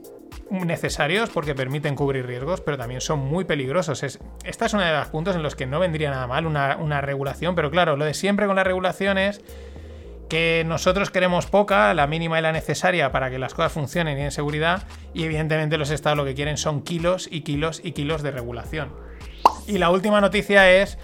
necesarios 0.49 1.29
porque 1.29 1.55
permiten 1.55 1.95
cubrir 1.95 2.25
riesgos, 2.25 2.61
pero 2.61 2.77
también 2.77 3.01
son 3.01 3.19
muy 3.19 3.45
peligrosos. 3.45 4.03
Es, 4.03 4.19
esta 4.43 4.65
es 4.65 4.73
uno 4.73 4.83
de 4.83 4.91
los 4.91 5.07
puntos 5.07 5.35
en 5.35 5.43
los 5.43 5.55
que 5.55 5.65
no 5.65 5.79
vendría 5.79 6.09
nada 6.11 6.27
mal 6.27 6.45
una, 6.45 7.01
regulación, 7.01 7.55
pero 7.55 7.71
claro, 7.71 7.97
lo 7.97 8.05
de 8.05 8.13
siempre 8.13 8.47
con 8.47 8.55
las 8.55 8.65
regulaciones 8.65 9.41
que 10.29 10.63
nosotros 10.65 11.09
queremos 11.09 11.45
poca, 11.45 11.93
la 11.93 12.05
mínima 12.05 12.37
y 12.39 12.41
la 12.41 12.51
necesaria 12.51 13.11
para 13.11 13.29
que 13.29 13.39
las 13.39 13.53
cosas 13.53 13.71
funcionen 13.71 14.17
y 14.17 14.21
en 14.21 14.31
seguridad, 14.31 14.83
y 15.13 15.23
evidentemente 15.23 15.77
los 15.77 15.89
estados 15.89 16.17
lo 16.17 16.25
que 16.25 16.35
quieren 16.35 16.57
son 16.57 16.81
kilos 16.81 17.29
y 17.31 17.41
kilos 17.41 17.79
y 17.83 17.93
kilos 17.93 18.23
de 18.23 18.31
regulación. 18.31 18.91
Y 19.67 19.77
la 19.77 19.89
última 19.89 20.19
noticia 20.19 20.69
es 20.69 20.97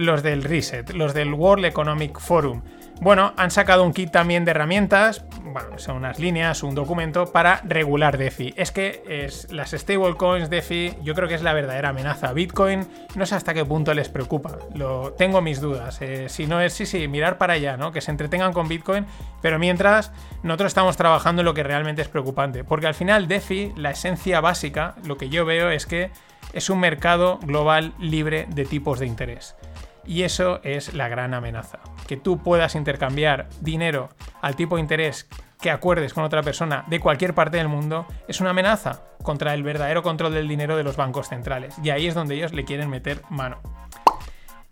los 0.00 0.22
del 0.22 0.42
Reset, 0.42 0.90
los 0.94 1.12
del 1.12 1.34
World 1.34 1.66
Economic 1.66 2.18
Forum. 2.18 2.62
Bueno, 3.02 3.34
han 3.36 3.50
sacado 3.50 3.84
un 3.84 3.92
kit 3.92 4.10
también 4.10 4.46
de 4.46 4.52
herramientas, 4.52 5.24
bueno, 5.42 5.78
son 5.78 5.96
unas 5.96 6.18
líneas, 6.18 6.62
un 6.62 6.74
documento 6.74 7.26
para 7.32 7.60
regular 7.64 8.16
DeFi. 8.16 8.54
Es 8.56 8.72
que 8.72 9.02
es, 9.06 9.52
las 9.52 9.72
stablecoins 9.72 10.48
DeFi 10.48 10.94
yo 11.02 11.14
creo 11.14 11.28
que 11.28 11.34
es 11.34 11.42
la 11.42 11.52
verdadera 11.52 11.90
amenaza. 11.90 12.32
Bitcoin 12.32 12.86
no 13.14 13.26
sé 13.26 13.34
hasta 13.34 13.52
qué 13.52 13.64
punto 13.66 13.92
les 13.92 14.08
preocupa, 14.08 14.58
lo, 14.74 15.12
tengo 15.12 15.42
mis 15.42 15.60
dudas. 15.60 16.00
Eh, 16.00 16.30
si 16.30 16.46
no 16.46 16.62
es, 16.62 16.72
sí, 16.72 16.86
sí, 16.86 17.06
mirar 17.06 17.36
para 17.36 17.54
allá, 17.54 17.76
¿no? 17.76 17.92
Que 17.92 18.00
se 18.00 18.10
entretengan 18.10 18.54
con 18.54 18.68
Bitcoin, 18.68 19.04
pero 19.42 19.58
mientras 19.58 20.12
nosotros 20.42 20.68
estamos 20.68 20.96
trabajando 20.96 21.42
en 21.42 21.46
lo 21.46 21.54
que 21.54 21.62
realmente 21.62 22.00
es 22.00 22.08
preocupante. 22.08 22.64
Porque 22.64 22.86
al 22.86 22.94
final 22.94 23.28
DeFi, 23.28 23.74
la 23.76 23.90
esencia 23.90 24.40
básica, 24.40 24.94
lo 25.04 25.18
que 25.18 25.28
yo 25.28 25.44
veo 25.44 25.70
es 25.70 25.84
que 25.84 26.10
es 26.54 26.70
un 26.70 26.80
mercado 26.80 27.38
global 27.42 27.92
libre 27.98 28.46
de 28.48 28.64
tipos 28.64 28.98
de 28.98 29.06
interés. 29.06 29.56
Y 30.04 30.22
eso 30.22 30.60
es 30.62 30.94
la 30.94 31.08
gran 31.08 31.34
amenaza. 31.34 31.78
Que 32.06 32.16
tú 32.16 32.42
puedas 32.42 32.74
intercambiar 32.74 33.48
dinero 33.60 34.08
al 34.40 34.56
tipo 34.56 34.76
de 34.76 34.82
interés 34.82 35.28
que 35.60 35.70
acuerdes 35.70 36.14
con 36.14 36.24
otra 36.24 36.42
persona 36.42 36.84
de 36.88 37.00
cualquier 37.00 37.34
parte 37.34 37.58
del 37.58 37.68
mundo 37.68 38.06
es 38.28 38.40
una 38.40 38.50
amenaza 38.50 39.02
contra 39.22 39.52
el 39.52 39.62
verdadero 39.62 40.02
control 40.02 40.32
del 40.32 40.48
dinero 40.48 40.76
de 40.76 40.84
los 40.84 40.96
bancos 40.96 41.28
centrales. 41.28 41.76
Y 41.82 41.90
ahí 41.90 42.06
es 42.06 42.14
donde 42.14 42.34
ellos 42.34 42.52
le 42.52 42.64
quieren 42.64 42.88
meter 42.88 43.22
mano. 43.28 43.60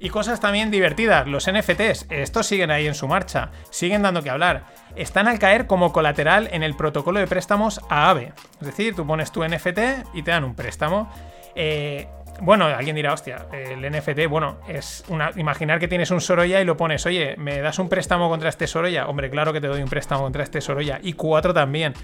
Y 0.01 0.11
cosas 0.11 0.39
también 0.39 0.71
divertidas, 0.71 1.27
los 1.27 1.51
NFTs, 1.51 2.07
estos 2.11 2.47
siguen 2.47 2.71
ahí 2.71 2.87
en 2.87 2.95
su 2.95 3.09
marcha, 3.09 3.51
siguen 3.71 4.03
dando 4.03 4.23
que 4.23 4.31
hablar. 4.31 4.65
Están 4.95 5.27
al 5.27 5.41
caer 5.41 5.67
como 5.67 5.93
colateral 5.93 6.49
en 6.53 6.63
el 6.63 6.77
protocolo 6.77 7.19
de 7.19 7.27
préstamos 7.27 7.81
AAVE. 7.89 8.33
Es 8.61 8.67
decir, 8.67 8.95
tú 8.95 9.05
pones 9.05 9.33
tu 9.33 9.45
NFT 9.45 9.79
y 10.15 10.23
te 10.23 10.31
dan 10.31 10.45
un 10.45 10.55
préstamo. 10.55 11.11
Eh, 11.57 12.07
bueno, 12.41 12.67
alguien 12.67 12.95
dirá, 12.95 13.13
hostia, 13.13 13.47
el 13.53 13.81
NFT, 13.91 14.27
bueno, 14.29 14.59
es 14.69 15.05
una, 15.09 15.33
imaginar 15.37 15.79
que 15.79 15.89
tienes 15.89 16.11
un 16.11 16.21
Sorolla 16.21 16.61
y 16.61 16.65
lo 16.65 16.77
pones, 16.77 17.05
oye, 17.07 17.35
¿me 17.37 17.61
das 17.61 17.79
un 17.79 17.89
préstamo 17.89 18.29
contra 18.29 18.49
este 18.49 18.67
Sorolla? 18.67 19.09
Hombre, 19.09 19.31
claro 19.31 19.53
que 19.53 19.61
te 19.61 19.67
doy 19.67 19.83
un 19.83 19.89
préstamo 19.89 20.23
contra 20.23 20.43
este 20.43 20.61
Sorolla. 20.61 21.01
Y 21.03 21.15
cuatro 21.15 21.53
también. 21.53 21.95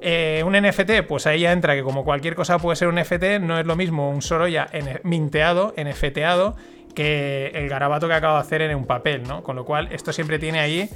Eh, 0.00 0.42
un 0.46 0.54
NFT, 0.54 1.02
pues 1.06 1.26
ahí 1.26 1.40
ya 1.40 1.52
entra 1.52 1.74
que 1.74 1.82
como 1.82 2.04
cualquier 2.04 2.34
cosa 2.34 2.58
puede 2.58 2.76
ser 2.76 2.88
un 2.88 2.96
NFT, 2.96 3.40
no 3.40 3.58
es 3.58 3.66
lo 3.66 3.76
mismo 3.76 4.10
un 4.10 4.22
Sorolla 4.22 4.68
minteado, 5.02 5.74
NFTado, 5.76 6.56
que 6.94 7.52
el 7.54 7.68
garabato 7.68 8.08
que 8.08 8.14
acabo 8.14 8.34
de 8.34 8.40
hacer 8.40 8.62
en 8.62 8.76
un 8.76 8.86
papel, 8.86 9.24
¿no? 9.24 9.42
Con 9.42 9.56
lo 9.56 9.64
cual, 9.64 9.88
esto 9.92 10.12
siempre 10.12 10.38
tiene 10.38 10.60
ahí 10.60 10.88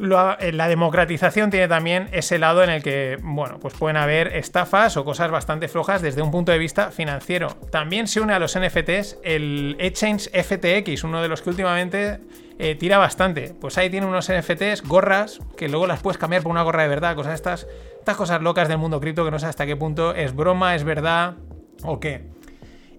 eh, 0.00 0.52
la 0.52 0.68
democratización 0.68 1.50
tiene 1.50 1.68
también 1.68 2.08
ese 2.12 2.38
lado 2.38 2.62
en 2.62 2.70
el 2.70 2.82
que, 2.82 3.18
bueno, 3.22 3.58
pues 3.60 3.74
pueden 3.74 3.98
haber 3.98 4.28
estafas 4.36 4.96
o 4.96 5.04
cosas 5.04 5.30
bastante 5.30 5.68
flojas 5.68 6.00
desde 6.00 6.22
un 6.22 6.30
punto 6.30 6.52
de 6.52 6.58
vista 6.58 6.90
financiero. 6.90 7.48
También 7.70 8.06
se 8.06 8.20
une 8.20 8.32
a 8.32 8.38
los 8.38 8.58
NFTs 8.58 9.18
el 9.22 9.76
Exchange 9.78 10.30
FTX, 10.30 11.04
uno 11.04 11.20
de 11.20 11.28
los 11.28 11.42
que 11.42 11.50
últimamente 11.50 12.20
eh, 12.58 12.76
tira 12.76 12.96
bastante. 12.96 13.54
Pues 13.60 13.76
ahí 13.76 13.90
tiene 13.90 14.06
unos 14.06 14.30
NFTs, 14.32 14.82
gorras, 14.82 15.38
que 15.58 15.68
luego 15.68 15.86
las 15.86 16.00
puedes 16.00 16.16
cambiar 16.16 16.42
por 16.42 16.50
una 16.50 16.62
gorra 16.62 16.82
de 16.82 16.88
verdad, 16.88 17.14
cosas 17.14 17.34
estas, 17.34 17.66
estas 17.98 18.16
cosas 18.16 18.40
locas 18.40 18.68
del 18.68 18.78
mundo 18.78 19.00
cripto 19.00 19.24
que 19.24 19.30
no 19.30 19.38
sé 19.38 19.46
hasta 19.46 19.66
qué 19.66 19.76
punto 19.76 20.14
es 20.14 20.34
broma, 20.34 20.74
es 20.74 20.84
verdad 20.84 21.34
o 21.82 22.00
qué. 22.00 22.39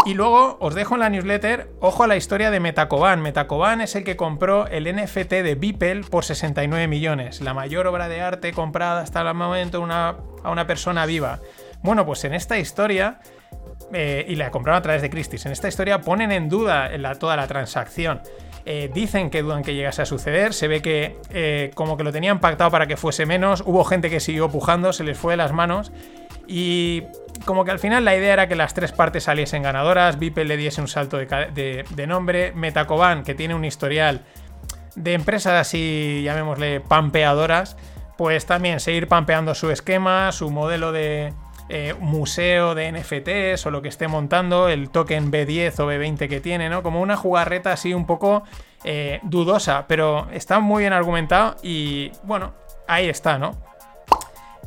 Y 0.05 0.15
luego 0.15 0.57
os 0.59 0.73
dejo 0.73 0.95
en 0.95 1.01
la 1.01 1.09
newsletter, 1.09 1.69
ojo 1.79 2.03
a 2.03 2.07
la 2.07 2.15
historia 2.15 2.49
de 2.49 2.59
Metacoban. 2.59 3.21
Metacoban 3.21 3.81
es 3.81 3.95
el 3.95 4.03
que 4.03 4.15
compró 4.15 4.67
el 4.67 4.93
NFT 4.93 5.29
de 5.29 5.55
Beeple 5.55 6.01
por 6.09 6.25
69 6.25 6.87
millones, 6.87 7.41
la 7.41 7.53
mayor 7.53 7.85
obra 7.85 8.07
de 8.07 8.21
arte 8.21 8.51
comprada 8.51 9.01
hasta 9.01 9.21
el 9.21 9.33
momento 9.35 9.85
a 9.85 10.51
una 10.51 10.67
persona 10.67 11.05
viva. 11.05 11.39
Bueno, 11.83 12.05
pues 12.05 12.23
en 12.23 12.33
esta 12.33 12.57
historia, 12.57 13.19
eh, 13.93 14.25
y 14.27 14.35
la 14.35 14.51
compraron 14.51 14.79
a 14.79 14.81
través 14.81 15.01
de 15.01 15.09
Christie's, 15.09 15.45
en 15.45 15.51
esta 15.51 15.67
historia 15.67 16.01
ponen 16.01 16.31
en 16.31 16.49
duda 16.49 16.89
toda 17.19 17.35
la 17.35 17.47
transacción. 17.47 18.21
Eh, 18.65 18.91
dicen 18.93 19.31
que 19.31 19.41
dudan 19.41 19.63
que 19.63 19.73
llegase 19.73 20.03
a 20.03 20.05
suceder. 20.05 20.53
Se 20.53 20.67
ve 20.67 20.81
que 20.81 21.17
eh, 21.31 21.71
como 21.73 21.97
que 21.97 22.03
lo 22.03 22.11
tenían 22.11 22.39
pactado 22.39 22.69
para 22.69 22.85
que 22.85 22.95
fuese 22.97 23.25
menos. 23.25 23.63
Hubo 23.65 23.83
gente 23.83 24.09
que 24.09 24.19
siguió 24.19 24.49
pujando, 24.49 24.93
se 24.93 25.03
les 25.03 25.17
fue 25.17 25.33
de 25.33 25.37
las 25.37 25.51
manos. 25.51 25.91
Y 26.53 27.03
como 27.45 27.63
que 27.63 27.71
al 27.71 27.79
final 27.79 28.03
la 28.03 28.13
idea 28.13 28.33
era 28.33 28.47
que 28.49 28.57
las 28.57 28.73
tres 28.73 28.91
partes 28.91 29.23
saliesen 29.23 29.63
ganadoras, 29.63 30.19
Beeple 30.19 30.43
le 30.43 30.57
diese 30.57 30.81
un 30.81 30.89
salto 30.89 31.17
de 31.17 32.05
nombre, 32.07 32.51
Metacoban, 32.51 33.23
que 33.23 33.35
tiene 33.35 33.55
un 33.55 33.63
historial 33.63 34.25
de 34.95 35.13
empresas 35.13 35.53
así, 35.53 36.21
llamémosle, 36.25 36.81
pampeadoras, 36.81 37.77
pues 38.17 38.45
también 38.45 38.81
seguir 38.81 39.07
pampeando 39.07 39.55
su 39.55 39.71
esquema, 39.71 40.33
su 40.33 40.51
modelo 40.51 40.91
de 40.91 41.33
eh, 41.69 41.95
museo 41.99 42.75
de 42.75 42.91
NFTs 42.91 43.65
o 43.65 43.71
lo 43.71 43.81
que 43.81 43.87
esté 43.87 44.09
montando, 44.09 44.67
el 44.67 44.89
token 44.89 45.31
B10 45.31 45.79
o 45.79 45.87
B20 45.89 46.27
que 46.27 46.41
tiene, 46.41 46.69
¿no? 46.69 46.83
Como 46.83 47.01
una 47.01 47.15
jugarreta 47.15 47.71
así 47.71 47.93
un 47.93 48.05
poco 48.05 48.43
eh, 48.83 49.21
dudosa, 49.23 49.85
pero 49.87 50.27
está 50.33 50.59
muy 50.59 50.83
bien 50.83 50.91
argumentado 50.91 51.55
y 51.63 52.11
bueno, 52.23 52.53
ahí 52.87 53.07
está, 53.07 53.37
¿no? 53.37 53.70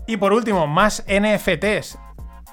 Y 0.06 0.16
por 0.16 0.32
último, 0.32 0.66
más 0.66 1.04
NFTs 1.08 1.98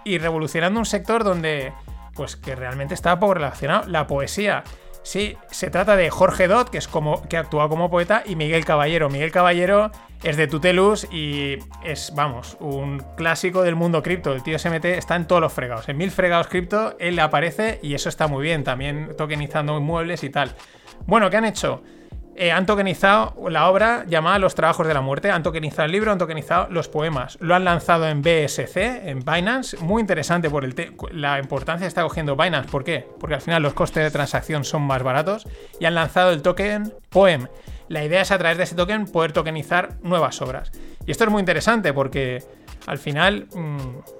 y 0.03 0.17
revolucionando 0.17 0.79
un 0.79 0.85
sector 0.85 1.23
donde, 1.23 1.73
pues 2.13 2.35
que 2.35 2.55
realmente 2.55 2.93
está 2.93 3.19
poco 3.19 3.35
relacionado, 3.35 3.87
la 3.87 4.07
poesía. 4.07 4.63
Sí, 5.03 5.35
se 5.49 5.71
trata 5.71 5.95
de 5.95 6.11
Jorge 6.11 6.47
Dot, 6.47 6.69
que 6.69 6.77
es 6.77 6.87
como 6.87 7.27
que 7.27 7.37
actúa 7.37 7.67
como 7.69 7.89
poeta, 7.89 8.23
y 8.25 8.35
Miguel 8.35 8.65
Caballero. 8.65 9.09
Miguel 9.09 9.31
Caballero 9.31 9.91
es 10.21 10.37
de 10.37 10.47
Tutelus 10.47 11.07
y 11.11 11.57
es, 11.83 12.13
vamos, 12.15 12.55
un 12.59 13.03
clásico 13.17 13.63
del 13.63 13.75
mundo 13.75 14.03
cripto. 14.03 14.31
El 14.31 14.43
tío 14.43 14.59
SMT 14.59 14.85
está 14.85 15.15
en 15.15 15.25
todos 15.25 15.41
los 15.41 15.51
fregados. 15.51 15.89
En 15.89 15.97
mil 15.97 16.11
fregados 16.11 16.47
cripto, 16.47 16.95
él 16.99 17.17
aparece 17.19 17.79
y 17.81 17.95
eso 17.95 18.09
está 18.09 18.27
muy 18.27 18.43
bien. 18.43 18.63
También 18.63 19.15
tokenizando 19.17 19.75
inmuebles 19.77 20.23
y 20.23 20.29
tal. 20.29 20.55
Bueno, 21.07 21.31
¿qué 21.31 21.37
han 21.37 21.45
hecho? 21.45 21.81
Eh, 22.35 22.51
han 22.51 22.65
tokenizado 22.65 23.35
la 23.49 23.69
obra 23.69 24.05
llamada 24.07 24.39
Los 24.39 24.55
Trabajos 24.55 24.87
de 24.87 24.93
la 24.93 25.01
Muerte, 25.01 25.29
han 25.29 25.43
tokenizado 25.43 25.85
el 25.85 25.91
libro, 25.91 26.11
han 26.11 26.17
tokenizado 26.17 26.67
los 26.69 26.87
poemas. 26.87 27.37
Lo 27.41 27.55
han 27.55 27.65
lanzado 27.65 28.07
en 28.07 28.21
BSC, 28.21 28.77
en 29.09 29.19
Binance. 29.19 29.77
Muy 29.77 30.01
interesante 30.01 30.49
por 30.49 30.63
el 30.63 30.75
la 31.11 31.39
importancia 31.39 31.85
que 31.85 31.89
está 31.89 32.03
cogiendo 32.03 32.35
Binance. 32.35 32.69
¿Por 32.69 32.83
qué? 32.83 33.05
Porque 33.19 33.35
al 33.35 33.41
final 33.41 33.61
los 33.61 33.73
costes 33.73 34.03
de 34.03 34.11
transacción 34.11 34.63
son 34.63 34.83
más 34.83 35.03
baratos. 35.03 35.47
Y 35.79 35.85
han 35.85 35.95
lanzado 35.95 36.31
el 36.31 36.41
token 36.41 36.93
Poem. 37.09 37.47
La 37.89 38.05
idea 38.05 38.21
es 38.21 38.31
a 38.31 38.37
través 38.37 38.57
de 38.57 38.63
ese 38.63 38.75
token 38.75 39.05
poder 39.05 39.33
tokenizar 39.33 39.97
nuevas 40.01 40.41
obras. 40.41 40.71
Y 41.05 41.11
esto 41.11 41.25
es 41.25 41.29
muy 41.29 41.41
interesante 41.41 41.91
porque 41.93 42.41
al 42.87 42.97
final, 42.97 43.47
mm, 43.53 43.77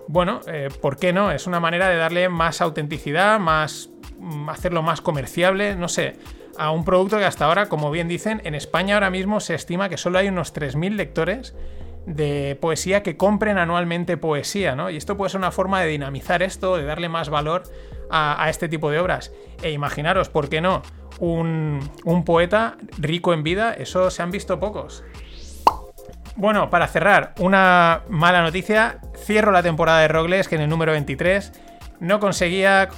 bueno, 0.10 0.42
eh, 0.48 0.68
¿por 0.82 0.98
qué 0.98 1.14
no? 1.14 1.32
Es 1.32 1.48
una 1.48 1.62
manera 1.62 1.88
de 1.88 1.96
darle 1.96 2.28
más 2.28 2.60
autenticidad, 2.60 3.40
más 3.40 3.90
mm, 4.20 4.50
hacerlo 4.50 4.84
más 4.84 5.00
comerciable, 5.00 5.76
no 5.76 5.88
sé, 5.88 6.18
a 6.62 6.70
un 6.70 6.86
producto 6.86 7.18
que 7.18 7.26
hasta 7.26 7.46
ahora, 7.46 7.70
como 7.70 7.90
bien 7.90 8.08
dicen, 8.08 8.40
en 8.46 8.54
España 8.54 8.94
ahora 8.94 9.10
mismo 9.10 9.40
se 9.40 9.56
estima 9.56 9.90
que 9.90 9.98
solo 9.98 10.20
hay 10.20 10.28
unos 10.28 10.54
3.000 10.54 10.96
lectores 10.96 11.56
de 12.06 12.56
poesía 12.62 13.02
que 13.02 13.18
compren 13.18 13.58
anualmente 13.58 14.16
poesía, 14.16 14.76
¿no? 14.76 14.92
Y 14.92 14.98
esto 14.98 15.18
puede 15.18 15.32
ser 15.32 15.40
una 15.40 15.50
forma 15.50 15.82
de 15.82 15.88
dinamizar 15.88 16.44
esto, 16.44 16.78
de 16.78 16.84
darle 16.86 17.10
más 17.10 17.30
valor 17.30 17.64
a, 18.12 18.48
este 18.48 18.70
tipo 18.70 18.92
de 18.92 19.00
obras. 19.00 19.32
E 19.64 19.72
imaginaros, 19.72 20.30
¿por 20.30 20.50
qué 20.50 20.62
no? 20.62 20.84
Un, 21.20 21.80
un 22.06 22.26
poeta 22.26 22.78
rico 23.00 23.34
en 23.34 23.42
vida, 23.42 23.74
eso 23.74 24.12
se 24.12 24.22
han 24.22 24.30
visto 24.30 24.60
pocos. 24.60 25.04
Bueno, 26.36 26.70
para 26.70 26.88
cerrar, 26.88 27.34
una 27.40 28.04
mala 28.08 28.44
noticia. 28.44 29.00
Cierro 29.18 29.52
la 29.52 29.64
temporada 29.64 30.02
de 30.02 30.08
Rogles, 30.10 30.48
que 30.48 30.56
en 30.56 30.62
el 30.62 30.70
número 30.70 30.92
23 30.92 31.54
no 32.02 32.20
conseguía 32.20 32.90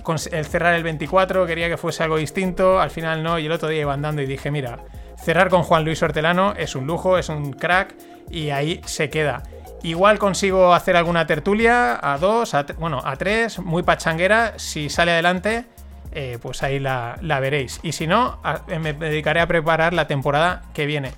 cerrar 0.50 0.74
el 0.74 0.84
24, 0.84 1.46
quería 1.46 1.68
que 1.70 1.78
fuese 1.78 2.04
algo 2.04 2.18
distinto, 2.18 2.80
al 2.80 2.90
final 2.90 3.22
no, 3.22 3.38
y 3.38 3.46
el 3.46 3.52
otro 3.52 3.68
día 3.70 3.82
iba 3.82 3.94
andando 3.94 4.22
y 4.22 4.26
dije, 4.26 4.50
mira, 4.50 4.80
cerrar 5.22 5.50
con 5.50 5.64
Juan 5.64 5.84
Luis 5.84 6.02
Hortelano 6.02 6.54
es 6.58 6.76
un 6.76 6.88
lujo, 6.88 7.18
es 7.18 7.28
un 7.30 7.52
crack, 7.54 7.96
y 8.32 8.50
ahí 8.50 8.82
se 8.86 9.10
queda. 9.10 9.44
Igual 9.84 10.18
consigo 10.20 10.74
hacer 10.74 10.96
alguna 10.96 11.28
tertulia 11.28 12.00
a 12.02 12.18
dos, 12.18 12.54
a, 12.54 12.64
bueno, 12.80 13.02
a 13.04 13.18
tres, 13.18 13.60
muy 13.60 13.84
pachanguera, 13.84 14.54
si 14.58 14.90
sale 14.90 15.12
adelante, 15.12 15.66
eh, 16.14 16.40
pues 16.42 16.64
ahí 16.64 16.80
la, 16.80 17.18
veréis. 17.42 17.82
Y 17.84 17.92
si 17.92 18.08
no, 18.08 18.40
a- 18.44 18.62
me 18.80 18.94
dedicaré 18.94 19.42
a 19.42 19.48
preparar 19.48 19.94
la 19.94 20.08
temporada 20.08 20.62
que 20.74 20.86
viene. 20.86 21.12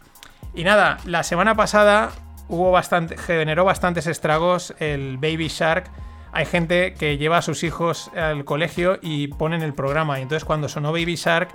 Y 0.56 0.64
nada, 0.64 0.98
la 1.06 1.22
semana 1.22 1.54
pasada 1.54 2.10
hubo 2.48 2.72
bastante, 2.72 3.16
generó 3.18 3.64
bastantes 3.64 4.08
estragos 4.08 4.74
el 4.80 5.18
Baby 5.18 5.50
Shark. 5.50 5.92
Hay 6.36 6.46
gente 6.46 6.96
que 6.96 7.18
lleva 7.18 7.38
a 7.38 7.42
sus 7.42 7.64
hijos 7.64 8.12
al 8.14 8.44
colegio 8.44 9.00
y 9.02 9.30
ponen 9.30 9.62
el 9.62 9.74
programa. 9.74 10.20
Y 10.20 10.24
entonces 10.24 10.44
cuando 10.44 10.68
sonó 10.68 10.92
Baby 10.92 11.16
Shark, 11.16 11.48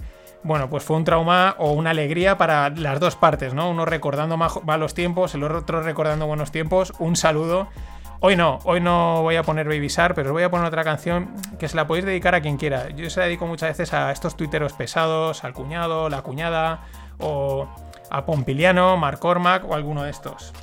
bueno, 0.43 0.71
pues 0.71 0.83
fue 0.83 0.97
un 0.97 1.05
trauma 1.05 1.55
o 1.59 1.73
una 1.73 1.91
alegría 1.91 2.39
para 2.39 2.71
las 2.71 2.99
dos 2.99 3.15
partes, 3.15 3.53
¿no? 3.53 3.69
Uno 3.69 3.85
recordando 3.85 4.39
malos 4.39 4.95
tiempos, 4.95 5.35
el 5.35 5.43
otro 5.43 5.83
recordando 5.83 6.27
buenos 6.27 6.51
tiempos. 6.51 6.95
Un 6.99 7.15
saludo. 7.17 7.69
Hoy 8.21 8.37
no, 8.37 8.59
hoy 8.65 8.81
no 8.81 9.21
voy 9.21 9.37
a 9.37 9.43
poner 9.43 9.69
Baby 9.69 9.89
Shark, 9.89 10.15
pero 10.15 10.31
os 10.31 10.33
voy 10.33 10.45
a 10.45 10.51
poner 10.51 10.67
otra 10.67 10.83
canción 10.83 11.35
que 11.59 11.69
se 11.69 11.77
la 11.77 11.87
podéis 11.87 12.07
dedicar 12.07 12.35
a 12.35 12.41
quien 12.41 12.57
quiera. 12.57 12.89
Yo 12.89 13.11
se 13.11 13.21
la 13.21 13.27
dedico 13.27 13.47
muchas 13.47 13.77
veces 13.77 13.93
a 13.93 14.11
estos 14.13 14.35
tuiteros 14.35 14.73
pesados, 14.73 15.45
al 15.45 15.53
cuñado, 15.53 16.09
la 16.09 16.23
cuñada, 16.23 16.87
o 17.19 17.69
a 18.11 18.25
Pompiliano, 18.25 18.97
Mark 18.97 19.19
Cormac 19.19 19.63
o 19.69 19.75
alguno 19.75 20.05
de 20.05 20.11
estos. 20.11 20.55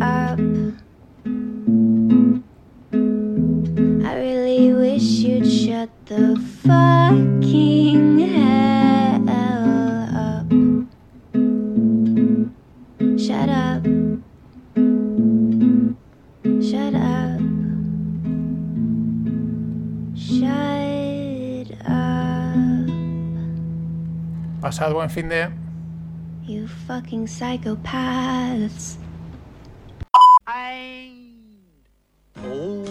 Up. 0.00 0.38
I 4.04 4.14
really 4.16 4.72
wish 4.72 5.02
you'd 5.02 5.46
shut 5.46 5.90
the 6.06 6.36
fucking 6.62 8.18
hell 8.18 9.28
up. 9.28 10.46
Shut 13.18 13.48
up. 13.48 13.84
Shut 16.62 16.94
up. 16.94 17.40
Shut 20.16 21.70
up. 21.86 22.88
Pasad 24.60 24.92
buen 24.92 25.08
fin 25.08 25.28
de. 25.28 25.50
You 26.46 26.68
fucking 26.86 27.26
psychopaths. 27.26 28.98